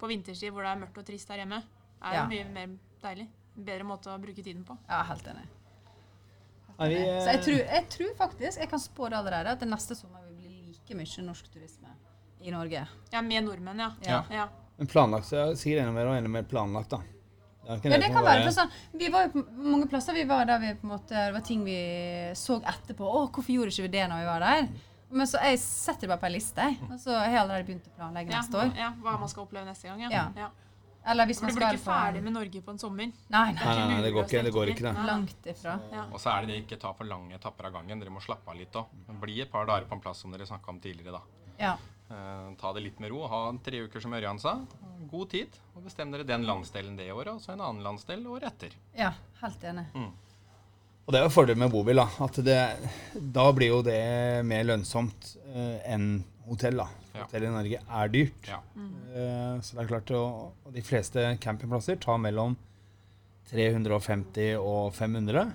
[0.01, 1.63] på vinterstid hvor det er mørkt og trist her hjemme,
[2.01, 2.27] er Ja.
[2.29, 3.27] mye mer deilig.
[3.57, 4.77] Bedre måte å bruke tiden på.
[4.89, 5.47] Ja, helt enig.
[6.81, 9.69] Helt eh, Så jeg tror, jeg tror faktisk, jeg kan spå det allerede, at det
[9.69, 11.93] neste sommer vil bli like mye norsk turisme
[12.41, 12.87] i Norge.
[13.13, 13.91] Ja, med nordmenn, ja.
[14.05, 14.21] Ja.
[14.33, 14.49] ja.
[14.77, 17.03] Men planlagt, så sier enda mer og enda mer planlagt, da.
[17.71, 18.45] Ja, det kan være.
[18.49, 21.15] For sånn, vi var jo på mange plasser vi var der vi på en måte,
[21.15, 21.77] det var ting vi
[22.39, 23.07] så etterpå.
[23.07, 24.71] Å, hvorfor gjorde ikke vi det når vi var der?
[25.11, 26.77] Men så jeg setter det bare på ei liste, jeg.
[26.87, 28.69] og så har jeg allerede begynt å planlegge Ja, neste år.
[28.79, 30.05] ja, Hva man skal oppleve neste gang.
[30.07, 30.29] Ja.
[30.39, 30.51] Ja.
[31.11, 33.07] Eller hvis man man du blir skal ikke på ferdig med Norge på en sommer.
[33.09, 33.65] Nei, Nei, nei.
[33.65, 34.93] nei, nei, det går ikke, det går ikke det.
[35.09, 35.79] Langt ifra.
[35.91, 36.03] Ja.
[36.13, 37.99] Og så er det det ikke ta for lange etapper av gangen.
[38.05, 38.87] Dere må slappe av litt òg.
[39.23, 41.23] Bli et par dager på en plass som dere snakka om tidligere, da.
[41.59, 41.73] Ja.
[42.11, 43.21] Eh, ta det litt med ro.
[43.31, 44.57] Ha tre uker som Ørjan sa.
[45.11, 45.55] God tid.
[45.77, 48.75] Og bestem dere den landsdelen det året, og så en annen landsdel året etter.
[48.99, 49.87] ja, helt enig.
[51.07, 52.05] Og det er jo fordelen med bobil, da.
[52.23, 52.59] At det,
[53.35, 56.89] da blir jo det mer lønnsomt eh, enn hotell, da.
[57.15, 57.25] Ja.
[57.25, 58.47] Hotell i Norge er dyrt.
[58.51, 58.61] Ja.
[58.77, 62.55] Eh, så det er klart, og, og de fleste campingplasser tar mellom
[63.51, 65.47] 350 og 500.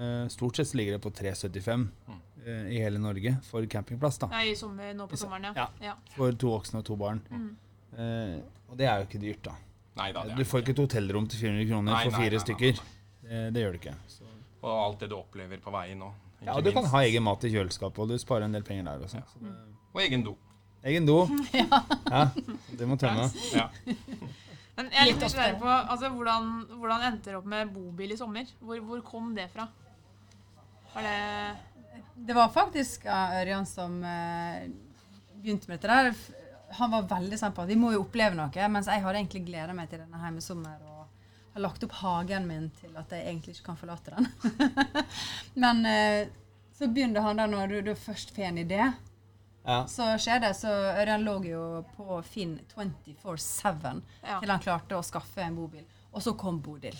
[0.00, 2.20] Eh, stort sett så ligger det på 375 Mm.
[2.46, 4.30] Eh, i hele Norge for campingplass, da.
[4.32, 5.68] Nei, i sommer, nå på sommeren, ja.
[5.80, 5.92] ja.
[5.92, 6.16] ja.
[6.16, 7.22] For to voksne og to barn.
[7.30, 7.52] Mm.
[7.94, 8.36] Eh,
[8.70, 9.56] og det er jo ikke dyrt, da.
[9.94, 12.30] Nei da, det Du får ikke et hotellrom til 400 kroner Nei, for nei, fire
[12.30, 12.84] nei, nei, stykker.
[13.24, 13.96] Det, det gjør du ikke.
[14.10, 14.30] Så.
[14.64, 16.10] Og alt det du opplever på veien nå.
[16.44, 18.88] Ja, og du kan ha egen mat i kjøleskapet, og du sparer en del penger
[18.88, 19.22] der også.
[19.30, 19.52] Så det,
[19.94, 20.34] Og egen do.
[20.84, 21.22] Egen do.
[22.10, 22.26] Ja.
[22.78, 23.30] Det må tømme.
[23.54, 23.68] Ja.
[24.74, 26.48] Men jeg er litt Litt nysgjerrig på altså, hvordan,
[26.80, 28.48] hvordan endte dere opp med bobil i sommer?
[28.58, 29.68] Hvor, hvor kom det fra?
[30.94, 31.18] Var det
[32.14, 34.68] Det var faktisk uh, Ørjan som eh,
[35.42, 36.14] begynte med dette der.
[36.78, 39.44] Han var veldig sånn på at vi må jo oppleve noe, mens jeg hadde egentlig
[39.46, 41.02] gleda meg til denne hjemmesommer og
[41.54, 44.26] har lagt opp hagen min til at jeg egentlig ikke kan forlate den.
[45.62, 46.32] Men eh,
[46.74, 48.80] så begynner han da når du, du først får en idé,
[49.64, 49.78] Ja.
[49.88, 50.50] så skjer det.
[50.58, 51.60] Så Ørjan lå jo
[51.96, 54.40] på Finn 24-7 Ja.
[54.42, 55.86] til han klarte å skaffe en bobil.
[56.12, 56.98] Og så kom Bodil.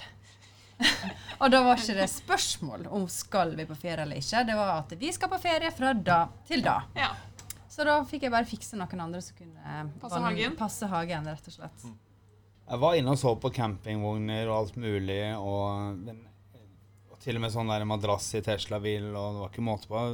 [1.43, 4.43] og da var ikke det spørsmål om skal vi på ferie eller ikke.
[4.49, 6.81] Det var at vi skal på ferie fra da til da.
[6.99, 7.13] ja.
[7.75, 10.53] Så da fikk jeg bare fikse noen andre som kunne eh, Passe vann- hagen?
[10.55, 11.87] passe hagen, rett og slett.
[12.71, 16.07] Jeg var inne og så på campingvogner og alt mulig, og,
[17.11, 20.05] og til og med sånn der madrass i Tesla-bil, og det var ikke måte på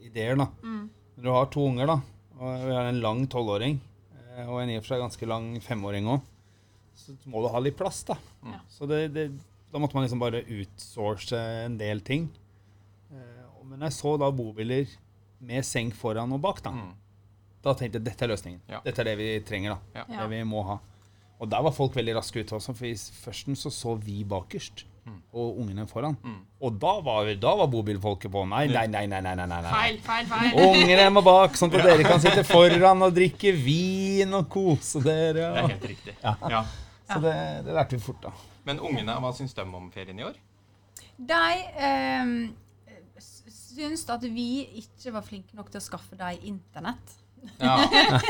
[0.00, 0.48] ideer, da.
[0.64, 0.86] Mm.
[1.18, 1.98] Men du har to unger, da,
[2.40, 3.76] og vi har en lang tolvåring,
[4.16, 6.24] eh, og en i og for seg ganske lang femåring òg,
[7.04, 8.16] så må du ha litt plass, da.
[8.48, 8.62] Ja.
[8.72, 9.28] Så det, det,
[9.74, 12.28] da måtte man liksom bare utsource en del ting.
[13.10, 14.86] Eh, Men jeg så da bobiler
[15.42, 16.70] med seng foran og bak, da.
[16.70, 16.92] Mm.
[17.64, 18.60] Da tenkte jeg dette er løsningen.
[18.70, 18.78] Ja.
[18.84, 20.02] Dette er det vi trenger, da.
[20.04, 20.20] Ja.
[20.20, 20.78] Det vi må ha.
[21.42, 24.84] Og der var folk veldig raske ute også, for i førsten så så vi bakerst.
[25.34, 26.14] Og ungene foran.
[26.22, 26.38] Mm.
[26.64, 28.44] Og da var, da var bobilfolket på.
[28.48, 29.72] Nei, nei, nei, nei, nei, nei, nei.
[29.74, 30.54] Feil, feil, feil.
[30.62, 35.34] Ungene må bak, sånn at dere kan sitte foran og drikke vin og kose dere.
[35.34, 36.14] Det er helt riktig.
[36.22, 36.62] Ja.
[37.10, 37.34] Så det,
[37.66, 38.32] det lærte vi fort, da.
[38.64, 40.36] Men ungene, hva syns de om ferien i år?
[41.18, 41.40] De
[41.88, 42.30] eh,
[43.20, 44.48] syns at vi
[44.80, 47.18] ikke var flinke nok til å skaffe dem internett.
[47.60, 47.74] Ja,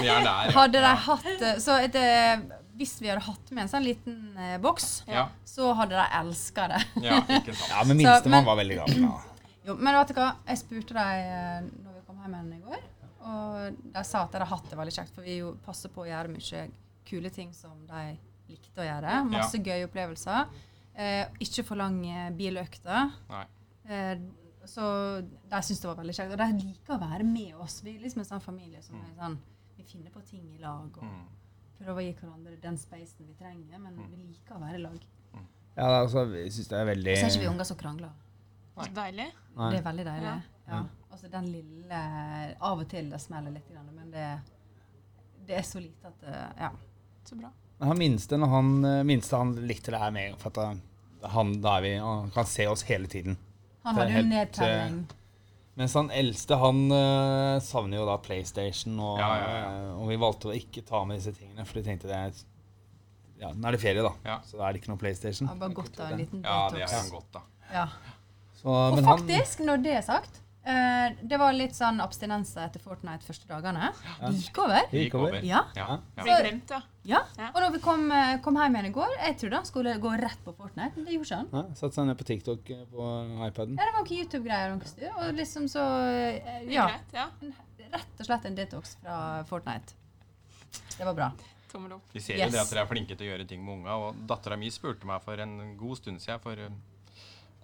[0.01, 0.49] vi er der.
[0.49, 0.53] ja.
[0.57, 2.41] Hadde de hatt eh, Så et, eh,
[2.74, 6.66] hvis vi hadde hatt med en sånn liten eh, boks, Ja, så hadde de elska
[6.72, 6.80] det.
[7.07, 7.70] ja, ikke sant.
[7.70, 9.07] Ja, men minstemann var veldig gammel.
[9.07, 9.47] da.
[9.68, 10.32] Jo, men vet du hva?
[10.51, 12.82] Jeg spurte dem når vi kom hjem igjen i går,
[13.24, 16.03] og de sa at de hadde hatt det veldig kjekt, for vi jo passer på
[16.03, 16.64] å gjøre mye
[17.09, 18.03] kule ting som de
[18.55, 19.18] likte å gjøre.
[19.34, 20.48] Masse gøye opplevelser.
[20.94, 23.12] Eh, ikke for lange biløkter.
[23.90, 24.16] Eh,
[24.64, 24.84] så
[25.22, 26.32] de syns det var veldig kjekt.
[26.32, 27.80] Og de liker å være med oss.
[27.84, 29.38] Vi er liksom en sånn familie som er sånn
[29.76, 31.24] Vi finner på ting i lag og Mm.
[31.80, 35.00] prøver å gi hverandre den spacen vi trenger, men vi liker å være i lag.
[35.76, 38.12] Ja, altså, vi syns det er veldig Så er ikke vi unger som krangler.
[38.78, 39.26] Så deilig.
[39.57, 39.70] Nei.
[39.72, 40.22] Det er veldig deilig.
[40.30, 40.40] Ja.
[40.68, 40.84] Ja.
[41.11, 44.40] Altså den lille Av og til det smeller litt, men det,
[45.46, 46.70] det er så lite at Ja.
[47.24, 47.50] Så bra.
[47.83, 50.81] Han minste, når han, eh, minste han likte det her med for at han,
[51.35, 53.37] han, da er vi, han kan se oss hele tiden.
[53.85, 54.99] Han hadde jo helt, nedtelling.
[55.77, 59.70] Mens han eldste, han uh, savner jo da PlayStation, og, Ja, ja, ja.
[59.89, 62.31] eh, og vi valgte å ikke ta med disse tingene, for vi tenkte det er
[63.43, 64.37] Ja, nå er det ferie, da, Ja.
[64.47, 65.49] så da er det ikke noe PlayStation.
[65.51, 67.43] Han bare godt av en liten Ja, det har er han godt, da.
[67.75, 67.87] Ja.
[68.61, 72.61] Så, Og men han- faktisk, når det er sagt eh, Det var litt sånn abstinense
[72.65, 73.91] etter Fortnite første dagene.
[74.21, 74.89] Det gikk over.
[74.91, 75.39] Det gikk over.
[75.47, 75.62] Ja.
[75.77, 75.99] Ja.
[76.17, 76.25] ja.
[76.27, 77.21] Så, glemt, ja.
[77.39, 77.51] ja.
[77.53, 80.15] Og da vi kom, eh, kom hjem igjen i går, jeg trodde han skulle gå
[80.21, 81.51] rett på Fortnite, men det gjorde ikke han.
[81.53, 83.09] Ja, Satte seg ned på TikTok eh, på
[83.49, 83.79] iPaden.
[83.79, 85.11] Ja, det var noen YouTube-greier og noe styr.
[85.15, 85.85] Og liksom så
[86.71, 86.89] Ja.
[87.95, 89.95] Rett og slett en detox fra Fortnite.
[90.99, 91.33] Det var bra.
[92.12, 93.97] Vi ser jo det at dere er flinke til å gjøre ting med unga.
[93.99, 96.61] Og dattera mi spurte meg for en god stund siden, for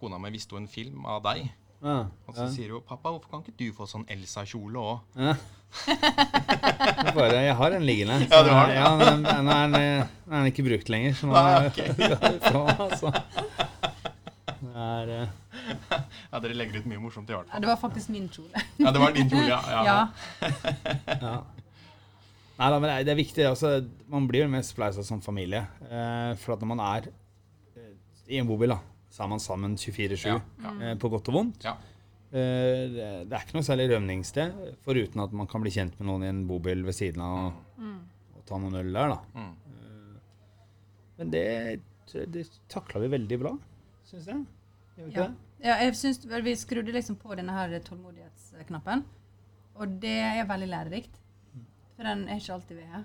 [0.01, 1.51] kona mi visste jo en film av deg.
[1.81, 2.51] Ja, Og så ja.
[2.53, 5.35] sier hun 'Pappa, hvorfor kan ikke du få sånn Elsa-kjole òg?' Ja.
[7.41, 8.27] Jeg har en liggende.
[8.31, 8.91] Ja, du har den, ja.
[8.99, 11.15] den, den, er, den er ikke brukt lenger.
[11.15, 11.71] Så nå er
[12.91, 13.13] altså.
[14.61, 15.29] Det er eh,
[16.33, 17.63] Ja, dere legger ut mye morsomt i hvert Ja, fall.
[17.65, 18.65] det var faktisk min kjole.
[18.81, 19.61] Ja, det var din kjole, ja.
[19.77, 19.85] ja.
[19.87, 20.09] Ja.
[21.23, 21.35] Ja.
[22.61, 23.47] Nei da, men det er, viktig.
[23.49, 23.71] Altså,
[24.11, 25.63] man blir jo mest spleisa som familie.
[25.89, 27.95] Eh, for at når man er eh,
[28.29, 28.79] i en bobil, da,
[29.11, 30.27] så er man sammen 24-7.
[30.31, 30.73] Ja, ja.
[30.91, 31.65] Eh, på godt og vondt.
[31.67, 31.77] Ja.
[32.31, 34.55] Eh, det, det er ikke noe særlig rømningssted,
[34.87, 37.67] foruten at man kan bli kjent med noen i en bobil ved siden av og,
[37.81, 37.99] Mm.
[38.37, 39.19] og ta noen øl der, da.
[39.35, 39.55] Mm.
[41.21, 41.45] Men det,
[42.33, 43.55] det takla vi veldig bra,
[44.09, 44.45] syns jeg.
[44.97, 45.49] Gjør vi ikke det?
[45.67, 49.05] ja, jeg syns Vi skrudde liksom på denne her tålmodighetsknappen,
[49.81, 51.19] og det er veldig lærerikt.
[51.97, 53.05] For den er ikke alltid ved.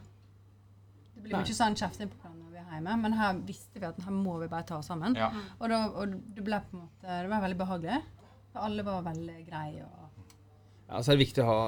[1.16, 1.41] Det blir Nei.
[1.43, 4.63] mye sånn kjefting på hverandre hjemme, men her visste vi at her må vi bare
[4.66, 5.16] ta oss sammen.
[5.16, 5.30] Ja.
[5.59, 8.01] Og, da, og det ble på en måte Det var veldig behagelig.
[8.53, 9.84] For alle var veldig greie.
[9.84, 10.26] Og,
[10.89, 11.59] Ja, så er det viktig å ha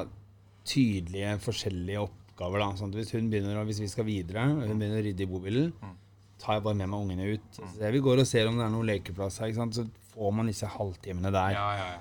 [0.68, 2.60] tydelige, forskjellige oppgaver.
[2.62, 2.68] Da.
[2.80, 5.30] Sånn at hvis hun begynner, hvis vi skal videre, og hun begynner å rydde i
[5.32, 5.95] bobilen, Mm.
[6.39, 7.41] tar jeg bare med meg ungene ut.
[7.58, 9.74] Så vi går og ser om det er noen lekeplass her, ikke sant?
[9.74, 12.00] så får man disse halvtimene der Ja, ja, ja.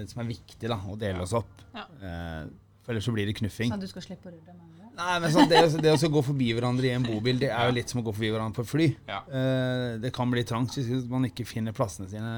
[0.00, 1.48] eh, som er viktig da, å dele oss opp.
[1.74, 1.84] Ja.
[2.00, 2.46] Eh,
[2.82, 3.68] for ellers så blir det knuffing.
[3.70, 4.73] sånn at du skal slippe å rydde med andre.
[4.94, 7.74] Nei, men sånn, det, det å gå forbi hverandre i en bobil, det er jo
[7.74, 8.86] litt som å gå forbi hverandre på et fly.
[9.10, 9.22] Ja.
[9.26, 12.34] Uh, det kan bli trangt hvis man ikke finner plassene sine.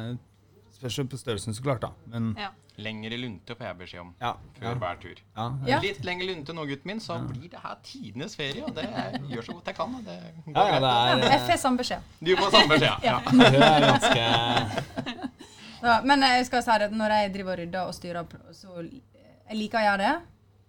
[0.76, 1.92] Spørs på størrelsen, så klart, da.
[2.12, 2.52] Men Ja.
[2.76, 4.34] Lengre lunte får jeg beskjed om Ja.
[4.60, 5.14] før hver tur.
[5.36, 5.44] ja.
[5.66, 5.78] Ja.
[5.80, 8.62] Litt lengre lunte nå, gutten min, så blir det her tidenes ferie.
[8.64, 8.84] Og det
[9.32, 9.94] gjør så godt jeg kan.
[9.96, 11.22] Og det går ja, ja, greit.
[11.22, 12.00] det Jeg er får samme beskjed.
[12.20, 13.06] Du får samme beskjed.
[13.08, 13.20] Ja.
[13.32, 15.16] Det er ganske
[15.86, 18.68] Ja, men jeg skal si det at når jeg driver og rydder og styrer, så
[18.84, 20.14] jeg liker å gjøre det.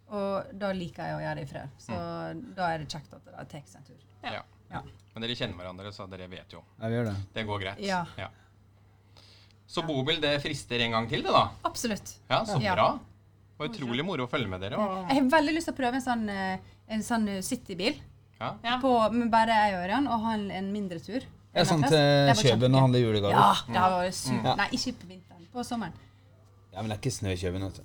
[0.09, 1.69] Og da liker jeg å gjøre det i fred.
[1.83, 1.97] Så
[2.55, 4.03] da er det kjekt at det tar seg en tur.
[4.23, 4.43] Ja.
[4.71, 4.81] Ja.
[5.13, 6.61] Men dere kjenner hverandre, så dere vet jo.
[6.79, 7.15] Ja, vi gjør det.
[7.33, 7.79] Det går greit.
[7.83, 8.05] Ja.
[9.67, 11.49] Så bobil, det frister en gang til, det, da.
[11.67, 12.13] Absolutt.
[12.29, 12.75] Ja, så Ja.
[12.75, 12.99] bra.
[13.57, 14.77] Var utrolig moro å følge med dere.
[14.77, 17.97] Og, Jeg har veldig lyst til å prøve en sånn, eh, en sånn citybil,
[18.39, 18.53] ja.
[18.63, 18.79] Ja.
[18.79, 21.21] på- med bare jeg og Ørjan, og ha en, en mindre tur.
[21.55, 23.31] Ja, sånn til Kjøben og handle julegaver.
[23.31, 24.53] Ja, det har vært super.
[24.53, 24.57] Mm.
[24.57, 25.47] Nei, ikke på vinteren.
[25.51, 25.93] På sommeren.
[26.71, 27.83] Ja, men det er ikke snø i Kjøben, vet du.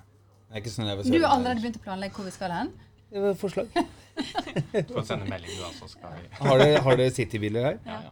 [0.52, 2.72] Det er ikke snø der Du har allerede begynt å planlegge hvor vi skal hen?
[3.08, 3.68] Det var et forslag.
[4.12, 7.78] Du får sende melding, du, da, så skal vi Har dere, har dere citybiler her?
[7.88, 8.10] ja, ja.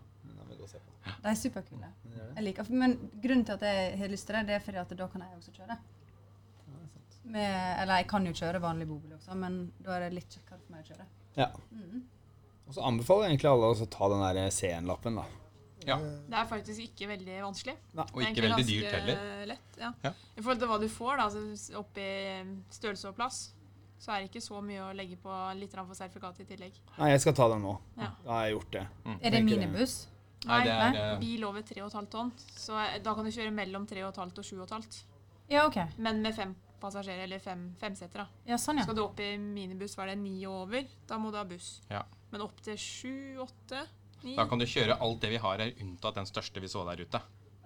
[1.20, 1.88] De er superkule.
[2.14, 4.94] Jeg liker, men grunnen til at jeg har lyst til det, det er fordi at
[4.96, 5.76] da kan jeg også kjøre.
[7.34, 7.50] Med,
[7.82, 10.72] eller jeg kan jo kjøre vanlig bobil også, men da er det litt kjekkere for
[10.72, 11.06] meg å kjøre.
[11.36, 11.50] Ja.
[11.76, 12.00] Mm.
[12.64, 15.26] Og så anbefaler jeg egentlig alle å ta den der CN-lappen, da.
[15.86, 15.96] Ja.
[16.30, 17.76] Det er faktisk ikke veldig vanskelig.
[18.06, 19.24] Og ikke veldig dyrt heller.
[19.50, 19.92] Lett, ja.
[20.04, 20.12] Ja.
[20.36, 22.06] I forhold til hva du får, da, altså oppi
[22.74, 23.40] størrelse og plass,
[24.00, 26.78] så er det ikke så mye å legge på litt for sertifikat i tillegg.
[26.96, 27.74] Nei, jeg skal ta den nå.
[28.00, 28.14] Ja.
[28.24, 28.86] Da har jeg gjort det.
[29.20, 29.98] Er det minibuss?
[30.48, 32.30] Nei, det er Nei, eh, bil over 3,5 tonn.
[32.56, 35.02] Så eh, da kan du kjøre mellom 3,5 og 7,5.
[35.52, 35.76] Ja, OK.
[36.00, 38.24] Men med fem passasjerer, eller fem femsetere.
[38.48, 38.86] Ja, sånn, ja.
[38.86, 41.82] Skal du opp i minibuss, var det ni og over, da må du ha buss.
[41.90, 42.06] Ja.
[42.32, 43.99] Men opp til sju, åtte, ni
[44.36, 47.00] Da kan du kjøre alt det vi har her, unntatt den største vi så der
[47.04, 47.20] ute.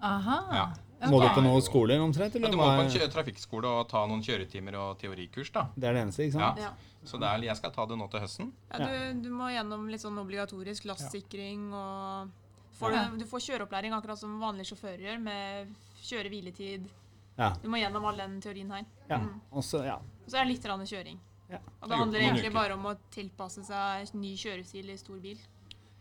[0.05, 0.39] Aha.
[0.53, 0.65] Ja.
[0.99, 1.11] Okay.
[1.11, 2.35] Må du på noen skoler omtrent?
[2.37, 5.67] Ja, Eller du må på en trafikkskole og ta noen kjøretimer og teorikurs, da.
[5.77, 6.61] Det er det eneste, ikke sant?
[6.61, 6.73] Ja.
[7.05, 8.53] Så er, jeg skal ta det nå til høsten.
[8.73, 12.33] Ja, du, du må gjennom litt sånn obligatorisk lastsikring og
[12.79, 15.75] får du, du får kjøreopplæring akkurat som vanlige sjåfører gjør, med
[16.05, 16.89] kjøre-hviletid.
[17.37, 17.51] Ja.
[17.61, 18.89] Du må gjennom all den teorien her.
[19.11, 19.21] ja.
[19.21, 19.41] Mm.
[19.53, 19.99] Og så, ja.
[19.99, 21.21] Og så er det litt kjøring.
[21.51, 21.59] Ja.
[21.83, 25.39] Og Det er handler egentlig bare om å tilpasse seg ny kjørestil i stor bil.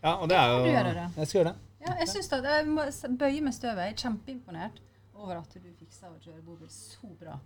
[0.04, 0.58] Ja, og det er jo.
[0.68, 1.56] Jeg skal gjøre det.
[1.84, 2.38] Ja, jeg synes det.
[2.44, 2.84] jeg må
[3.20, 3.82] bøye med støvet.
[3.84, 4.78] Jeg er kjempeimponert
[5.14, 7.38] over at du fiksa å kjøre bobil så bra.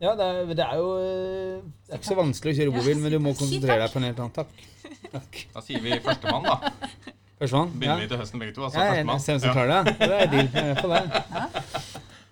[0.00, 2.98] Ja, det er, det er jo eh, Det er ikke så vanskelig å kjøre bobil,
[3.00, 4.58] men du må konsentrere deg på en helt annen Takk.
[5.14, 5.38] Takk.
[5.54, 6.58] Da sier vi førstemann, da.
[7.40, 7.70] Førstemann?
[7.72, 7.78] Ja.
[7.80, 8.66] Begynner vi til høsten begge to.
[8.66, 9.22] Altså ja, førstemann.
[9.24, 9.94] Se hvem som klarer det.
[10.02, 10.50] Det er deal.
[10.52, 11.00] Jeg er på det.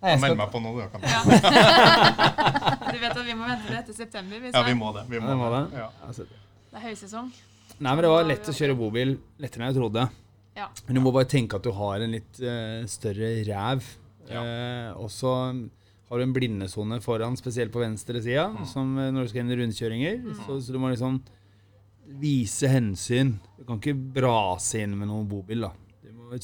[0.04, 0.82] Nei, jeg Meld skal, meg på nå, du.
[0.92, 1.00] Kan.
[1.08, 1.20] Ja.
[2.92, 4.42] du vet at vi må vente til etter september.
[4.44, 5.06] Hvis Ja, vi må det.
[5.08, 5.62] Vi Ja, må det må det.
[5.72, 5.80] det.
[5.80, 5.88] Ja.
[6.04, 7.32] altså, det er høysesong.
[7.78, 9.16] Nei, men det var lett å kjøre bobil.
[9.42, 10.08] Lettere enn jeg trodde.
[10.54, 10.68] Ja.
[10.86, 13.86] Men du må bare tenke at du har en litt uh, større ræv.
[14.30, 14.42] Ja.
[14.42, 15.32] Uh, og så
[16.08, 19.54] har du en blindesone foran, spesielt på venstre sida, som eh, når du skal inn
[19.54, 20.20] i rundkjøringer.
[20.44, 21.18] Så, så du må liksom
[22.20, 23.34] vise hensyn.
[23.58, 25.72] Du kan ikke brase inn med noen bobil, da.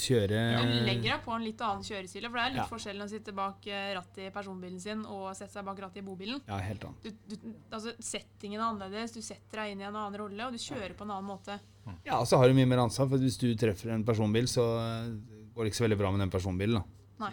[0.01, 2.67] Kjøre Du legger deg på en litt annen kjørestil, for det er litt Ja.
[2.71, 6.07] forskjell å sitte bak eh, rattet i personbilen sin og sette seg bak rattet i
[6.07, 6.41] bobilen.
[6.49, 7.03] Ja, helt annet.
[7.29, 10.53] Du, du, altså, settingen er annerledes, du setter deg inn i en annen rolle, og
[10.53, 11.59] du kjører på en annen måte.
[12.07, 14.65] Ja, og så har du mye mer ansvar, for hvis du treffer en personbil, så
[14.79, 15.11] eh,
[15.55, 16.83] går det ikke så veldig bra med den personbilen.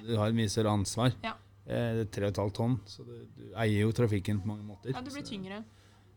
[0.08, 1.14] Du har mye større ansvar.
[1.24, 1.36] Ja.
[1.68, 4.92] Eh, det er 3,5 tonn, så du, du eier jo trafikken på mange måter.
[4.96, 5.64] Ja, du blir Så- tyngre.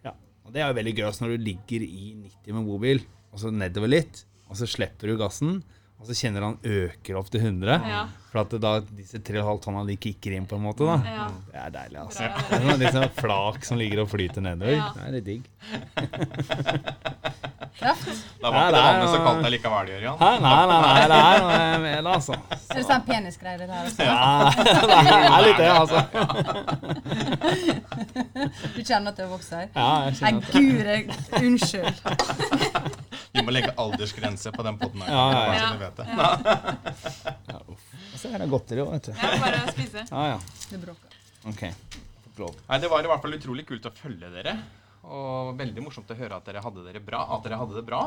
[0.07, 0.15] Ja.
[0.47, 3.03] Og det er jo veldig gøy når du ligger i 90 med bobil,
[3.33, 5.61] og så nedover litt, og så slipper du gassen,
[6.01, 7.77] og så kjenner han øker opp til 100.
[7.93, 8.03] Ja.
[8.31, 10.97] For at da disse 3,5 tonna de kicker inn på en måte, da.
[11.05, 11.27] Ja.
[11.51, 12.23] Det er deilig, altså.
[12.25, 12.37] Bra.
[12.47, 14.77] Det er sånn liksom flak som ligger og flyter nedover.
[14.79, 14.89] Ja.
[14.95, 15.43] Det er litt digg.
[17.81, 18.09] Kraft.
[18.43, 20.15] Da var ikke det vannet så kaldt det likevel, Jørgen.
[20.21, 20.31] Hæ?
[20.45, 22.35] Nei, nei, nei, det er noe med det, altså.
[22.61, 24.01] Er det sånn penisgreier det der også?
[24.05, 24.17] Ja,
[24.91, 25.99] det er litt det, altså.
[28.77, 29.63] Du kjenner at det vokser?
[29.75, 31.09] Ja, jeg Nei, kjenner at gud, jeg-
[31.51, 31.97] unnskyld.
[33.33, 35.13] Vi må legge aldersgrense på den poden her.
[35.15, 35.69] Ja, ja, bare ja.
[35.69, 36.07] så du vet det.
[37.53, 37.85] ja, uff.
[38.11, 39.13] Og så er det godteri òg, vet du.
[39.15, 40.05] Ja, bare å spise.
[40.11, 40.41] Ja, ja.
[40.73, 41.19] Det bråker.
[41.53, 41.63] OK.
[42.41, 42.59] Lov.
[42.67, 44.57] Nei, Det var i hvert fall utrolig kult å følge dere.
[45.01, 48.01] Og veldig morsomt å høre at dere hadde, dere bra, at dere hadde det bra.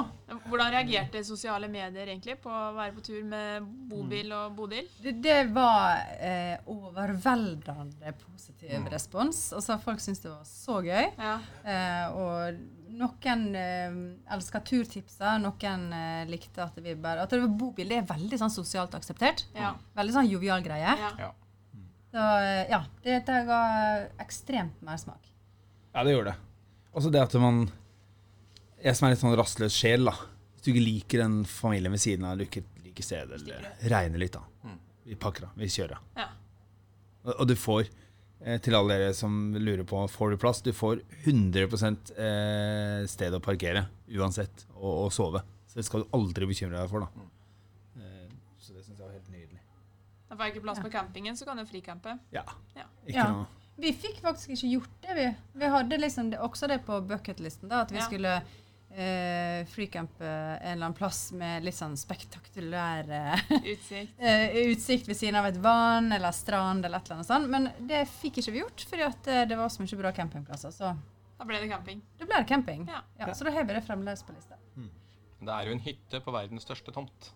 [0.45, 4.85] Hvordan reagerte sosiale medier egentlig på å være på tur med bobil og Bodil?
[5.01, 9.41] Det, det var eh, overveldende positiv respons.
[9.57, 11.09] Altså, folk syntes det var så gøy.
[11.17, 11.33] Ja.
[11.65, 12.61] Eh, og
[12.93, 13.97] noen eh,
[14.37, 18.37] elska turtipser, noen eh, likte at vi bare At det var bobil, det er veldig
[18.45, 19.47] sånn sosialt akseptert.
[19.57, 19.73] Ja.
[19.97, 20.93] Veldig sånn jovial greie.
[21.01, 21.13] ja.
[21.19, 21.33] Ja.
[22.13, 23.59] Så eh, ja, dette ga
[24.21, 25.31] ekstremt mersmak.
[25.95, 26.53] Ja, det gjorde det.
[26.93, 27.63] Også det at man
[28.83, 30.13] Jeg som er litt sånn rastløs sjel, da.
[30.53, 34.19] Hvis du ikke liker den familien ved siden av, eller ikke liker stedet, eller regner
[34.21, 34.43] litt, da.
[34.67, 34.79] Mm.
[35.07, 35.53] Vi pakker, av.
[35.59, 36.01] Vi kjører.
[36.19, 36.25] Ja.
[37.23, 37.87] Og, og du får,
[38.43, 41.63] eh, til alle dere som lurer på får du plass, du får 100
[42.19, 43.85] eh, sted å parkere
[44.19, 45.45] uansett, og, og sove.
[45.71, 47.27] Så det skal du aldri bekymre deg for, da.
[48.03, 48.29] Eh,
[48.59, 49.63] så det syns jeg var helt nydelig.
[50.27, 52.19] Da får jeg ikke plass på campingen, så kan du fricampe.
[52.35, 52.43] Ja.
[52.75, 52.89] Ja.
[53.07, 53.31] Ikke Ja.
[53.31, 55.28] noe Vi fikk faktisk ikke gjort det, vi.
[55.59, 58.05] Vi hadde liksom det, også det på bucketlisten, da, at vi Ja.
[58.05, 58.34] skulle
[58.93, 63.39] eh, freecampe en eller annen plass med litt sånn spektakulær eh,
[63.74, 64.13] Utsikt.
[64.21, 67.49] eh, utsikt ved siden av et vann eller strand eller et eller annet sånt.
[67.49, 70.71] Men det fikk ikke vi gjort, fordi at eh, det var så mye bra campingplasser.
[70.76, 70.93] Så
[71.39, 72.01] Da ble det camping.
[72.21, 72.86] det ble camping.
[72.88, 73.01] Ja.
[73.19, 74.59] Ja, så da har vi det fremdeles på lista,
[75.43, 77.32] Det er jo en hytte på verdens største tomt.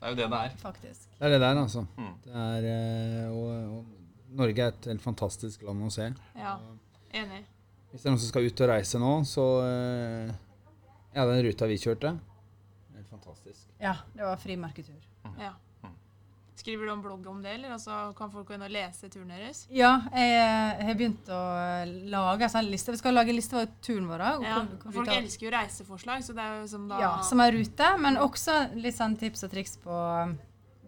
[0.00, 0.56] Det er jo det det er.
[0.58, 1.04] faktisk.
[1.20, 1.84] Det er det der, altså.
[1.96, 2.14] Mm.
[2.24, 3.84] Det er, eh, og, og
[4.34, 6.08] Norge er et helt fantastisk land å se.
[6.38, 6.56] Ja.
[7.14, 7.44] Enig.
[7.92, 10.32] Hvis det er noen som skal ut og reise nå, så eh,
[11.14, 12.16] Ja, den ruta vi kjørte
[12.96, 13.68] Helt fantastisk.
[13.78, 14.98] Ja, det var frimerketur.
[15.38, 15.52] Ja.
[16.54, 19.32] Skriver du en blogg om det, eller altså, kan folk gå inn og lese turen
[19.34, 19.64] deres?
[19.74, 21.40] Ja, jeg eh, har begynt å
[22.14, 22.94] lage en sånn liste.
[22.94, 24.24] Vi skal lage en liste over turen vår.
[24.46, 24.60] Ja.
[24.94, 28.20] Folk elsker jo reiseforslag, så det er jo som da Ja, som er rute, men
[28.22, 29.98] også litt sånn tips og triks på,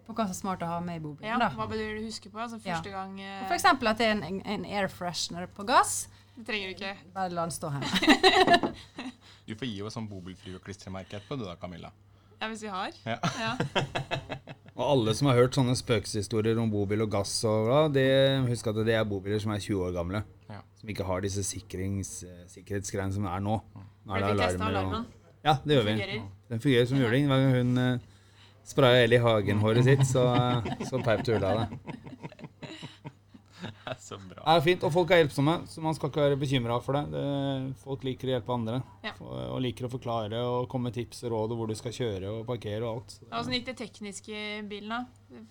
[0.07, 1.27] på hva som er smart å ha med i bobilen.
[1.27, 1.49] Ja, da.
[1.55, 2.39] Hva bør du huske på?
[2.39, 2.77] Altså Ja.
[2.77, 6.07] første gang eh, eksempel at det er en, en air freshener på gass.
[6.37, 6.95] Det trenger du ikke.
[7.15, 8.73] Bare la den stå hjemme.
[9.47, 11.93] Du får gi oss sånn bobilfrue-klistremerke etterpå, du da, Camilla.
[12.41, 12.91] Ja, hvis vi har.
[13.07, 13.15] Ja.
[13.39, 13.53] Ja.
[14.77, 18.03] Og alle som har hørt sånne spøkelseshistorier om bobil og gass, og bla, det,
[18.45, 20.21] husk at det er bobiler som er 20 år gamle.
[20.51, 20.59] Ja.
[20.77, 23.55] Som ikke har disse sikrings, eh, sikkerhetsgreiene som er nå.
[24.05, 24.67] Nå er det alarmer.
[24.67, 25.07] alarmen.
[25.47, 26.19] Ja, det gjør vi.
[26.51, 27.31] Den fungerer som juling.
[27.31, 28.05] Hver gang hun uh,
[28.67, 30.25] spraya Ellie hagenhåret sitt, så,
[30.89, 31.67] så peip tulla det.
[33.57, 34.41] Det er så bra.
[34.43, 37.05] Det er fint, og folk er hjelpsomme, så man skal ikke være bekymra for det.
[37.15, 37.27] det.
[37.83, 38.81] Folk liker å hjelpe andre.
[39.05, 39.13] Ja.
[39.23, 41.95] Og, og liker å forklare og komme med tips og råd om hvor du skal
[41.95, 43.17] kjøre og parkere og alt.
[43.31, 45.45] Åssen gikk det tekniske i bilen, da?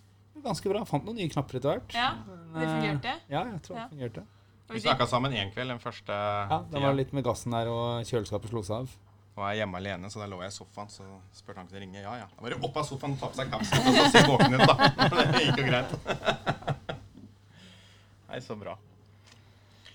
[0.47, 0.85] ganske bra.
[0.89, 1.97] Fant noen nye knapper etter hvert.
[1.97, 2.11] Ja,
[2.55, 3.15] det eh, fungerte?
[3.33, 3.85] Ja, jeg tror Ja.
[3.87, 4.27] det fungerte.
[4.67, 8.03] Vi snakka sammen én kveld den første Ja, Det var litt med gassen der, og
[8.09, 8.95] kjøleskapet slo seg av.
[9.37, 10.89] Og jeg er hjemme alene, så da lå jeg i sofaen.
[10.89, 11.05] Så
[11.37, 12.01] spurte han kunne ringe.
[12.01, 12.27] Ja, ja.
[12.33, 14.55] Da var det opp av sofaen og ta på seg kapsen og så se våken
[14.57, 14.77] ut, da.
[15.37, 15.93] Det gikk jo greit.
[18.31, 18.77] Nei, så bra.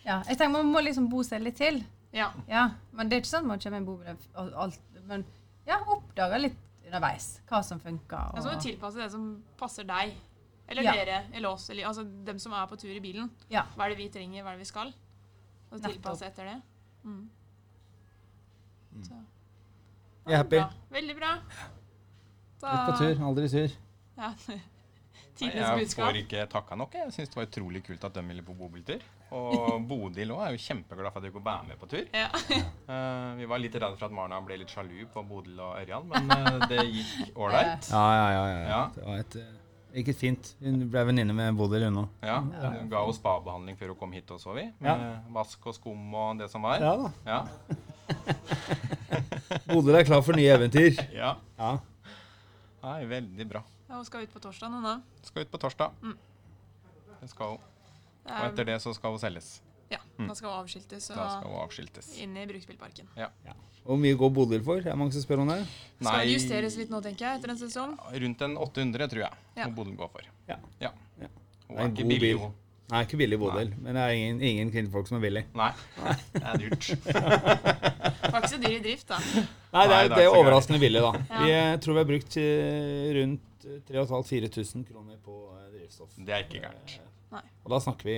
[0.06, 1.82] Ja, jeg tenker Man må liksom bo seg litt til.
[2.14, 2.30] Ja.
[2.52, 4.80] Ja, Men det er ikke sånn at man kommer med en bobil og alt.
[5.10, 5.26] Men
[5.68, 8.32] ja, oppdager litt underveis hva som funker.
[8.36, 9.26] Ja, så må Og, du tilpasse det som
[9.60, 10.14] passer deg.
[10.72, 10.94] Eller Ja.
[10.96, 13.30] dere, eller oss, eller altså dem som er på tur i bilen.
[13.52, 13.66] Ja.
[13.76, 14.94] Hva er det vi trenger, hva er det vi skal?
[15.72, 16.62] Og tilpasse etter det.
[17.04, 17.30] Mm.
[19.08, 19.18] Så.
[20.28, 20.60] Jeg er happy.
[20.60, 20.98] Bra.
[20.98, 21.32] Veldig bra.
[22.62, 23.80] Da, Litt på tur, aldri sur.
[24.20, 24.34] Ja.
[25.42, 26.04] Tidenes budskap.
[26.04, 26.94] Jeg får ikke takka nok.
[27.00, 29.02] Jeg syns det var utrolig kult at de ville på bobiltur.
[29.34, 32.04] Og Bodil òg er jo kjempeglad for at de kunne være med på tur.
[32.14, 32.28] Ja.
[32.86, 36.06] Uh, vi var litt redde for at Marna ble litt sjalu på Bodil og Ørjan,
[36.12, 37.90] men uh, det gikk ålreit.
[37.90, 38.46] Ja, ja, ja.
[38.52, 38.62] ja.
[38.76, 38.84] Ja.
[38.94, 40.54] Det var et, eh, gikk fint.
[40.62, 42.18] Hun ble venninne med Bodil, hun òg.
[42.28, 44.70] Ja, Hun ga oss spabehandling før hun kom hit, og så vi.
[44.84, 46.84] Med vask og skum og det som var.
[46.84, 47.14] Ja da.
[47.26, 48.98] Ja.
[49.68, 50.98] Bodil er klar for nye eventyr.
[51.16, 51.36] ja.
[51.60, 51.72] Ja.
[52.82, 53.62] Nei, veldig bra.
[53.90, 54.96] Ja, Hun skal ut på torsdag nå, da.
[55.28, 55.92] Skal ut på torsdag.
[56.02, 56.16] Mm.
[57.22, 57.68] Det skal hun.
[58.26, 59.50] Og er, etter det så skal hun selges.
[59.92, 62.10] ja, da skal hun avskiltes Da skal hun avskiltes.
[62.24, 63.10] inn i bruktbilparken.
[63.84, 64.82] Hvor mye går Bodil for?
[64.82, 65.60] Det er mange som spør om det.
[66.00, 67.96] Skal det justeres litt nå, tenker jeg, etter en sesong?
[68.24, 69.40] Rundt en 800, tror jeg.
[69.58, 69.66] Ja.
[69.70, 70.28] Må Bodil gå for.
[70.50, 70.58] Ja.
[70.82, 70.92] ja.
[71.22, 71.30] Ja.
[71.68, 72.38] Hun er er ikke god billig, bil.
[72.46, 72.54] hun.
[72.92, 75.46] Nei, ikke billig Bodil, men det er ingen, ingen kvinnfolk som er billig.
[75.56, 75.70] Nei,
[76.34, 76.90] det er dyrt.
[78.22, 79.18] Det var ikke så dyr i drift, da.
[79.20, 81.12] Nei, det er, det er er overraskende billig, da.
[81.30, 81.40] Ja.
[81.42, 86.14] Vi eh, tror vi har brukt eh, rundt 3500-4000 kroner på eh, drivstoff.
[86.16, 86.98] Det er ikke gærent.
[87.62, 88.16] Og da snakker vi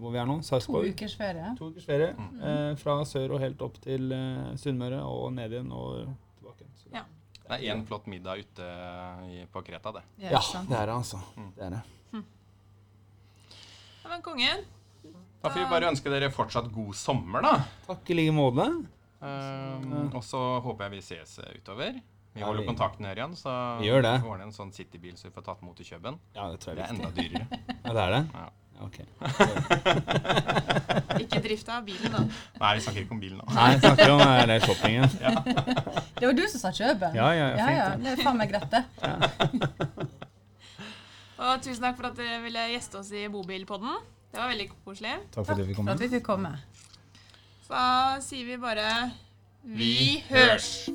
[0.00, 0.38] hvor vi er nå.
[0.40, 1.50] to ukers ferie.
[1.58, 2.12] To ukers ferie.
[2.40, 6.68] Eh, fra sør og helt opp til eh, Sunnmøre og ned igjen og tilbake.
[6.80, 7.04] Så, Ja.
[7.48, 8.64] Det er én flott middag ute
[9.52, 10.02] på Kreta, det.
[10.20, 11.20] Ja, det er det, altså.
[11.36, 11.52] Mm.
[11.56, 11.84] Det er det.
[14.08, 14.62] Ja, men kongen.
[15.42, 17.50] Da får vi bare ønske dere fortsatt god sommer, da.
[17.84, 18.64] Takk i like måte.
[19.20, 21.98] Um, og så håper jeg vi ses eh, utover.
[22.32, 23.52] Vi holder kontakten her igjen, så
[23.82, 24.14] Vi gjør det.
[24.22, 26.16] vi ordner en sånn citybil så vi får tatt imot i Køben.
[26.38, 27.44] Ja, det tror Det jeg er er enda dyrere.
[27.84, 28.22] Ja, det er det?
[28.32, 28.46] Ja.
[28.78, 28.98] Ja, ok.
[31.26, 32.24] Ikke drifta av bilen, da.
[32.62, 33.46] Nei, vi snakker ikke om bilen nå.
[33.52, 35.04] Nei, vi snakker om eh, det shoppingen.
[36.18, 37.12] Det var du som sa Kjøben.
[37.14, 38.02] Ja, ja, ja, ja, fint, ja, det.
[38.02, 40.08] det er faen meg greit, det.
[41.38, 44.00] Og tusen takk for at dere ville gjeste oss i Bobilpodden.
[44.32, 45.14] Det var veldig koselig.
[45.34, 46.50] Takk for at For at vi fikk komme.
[47.68, 48.88] Så da sier vi bare
[49.62, 50.78] Vi hørs!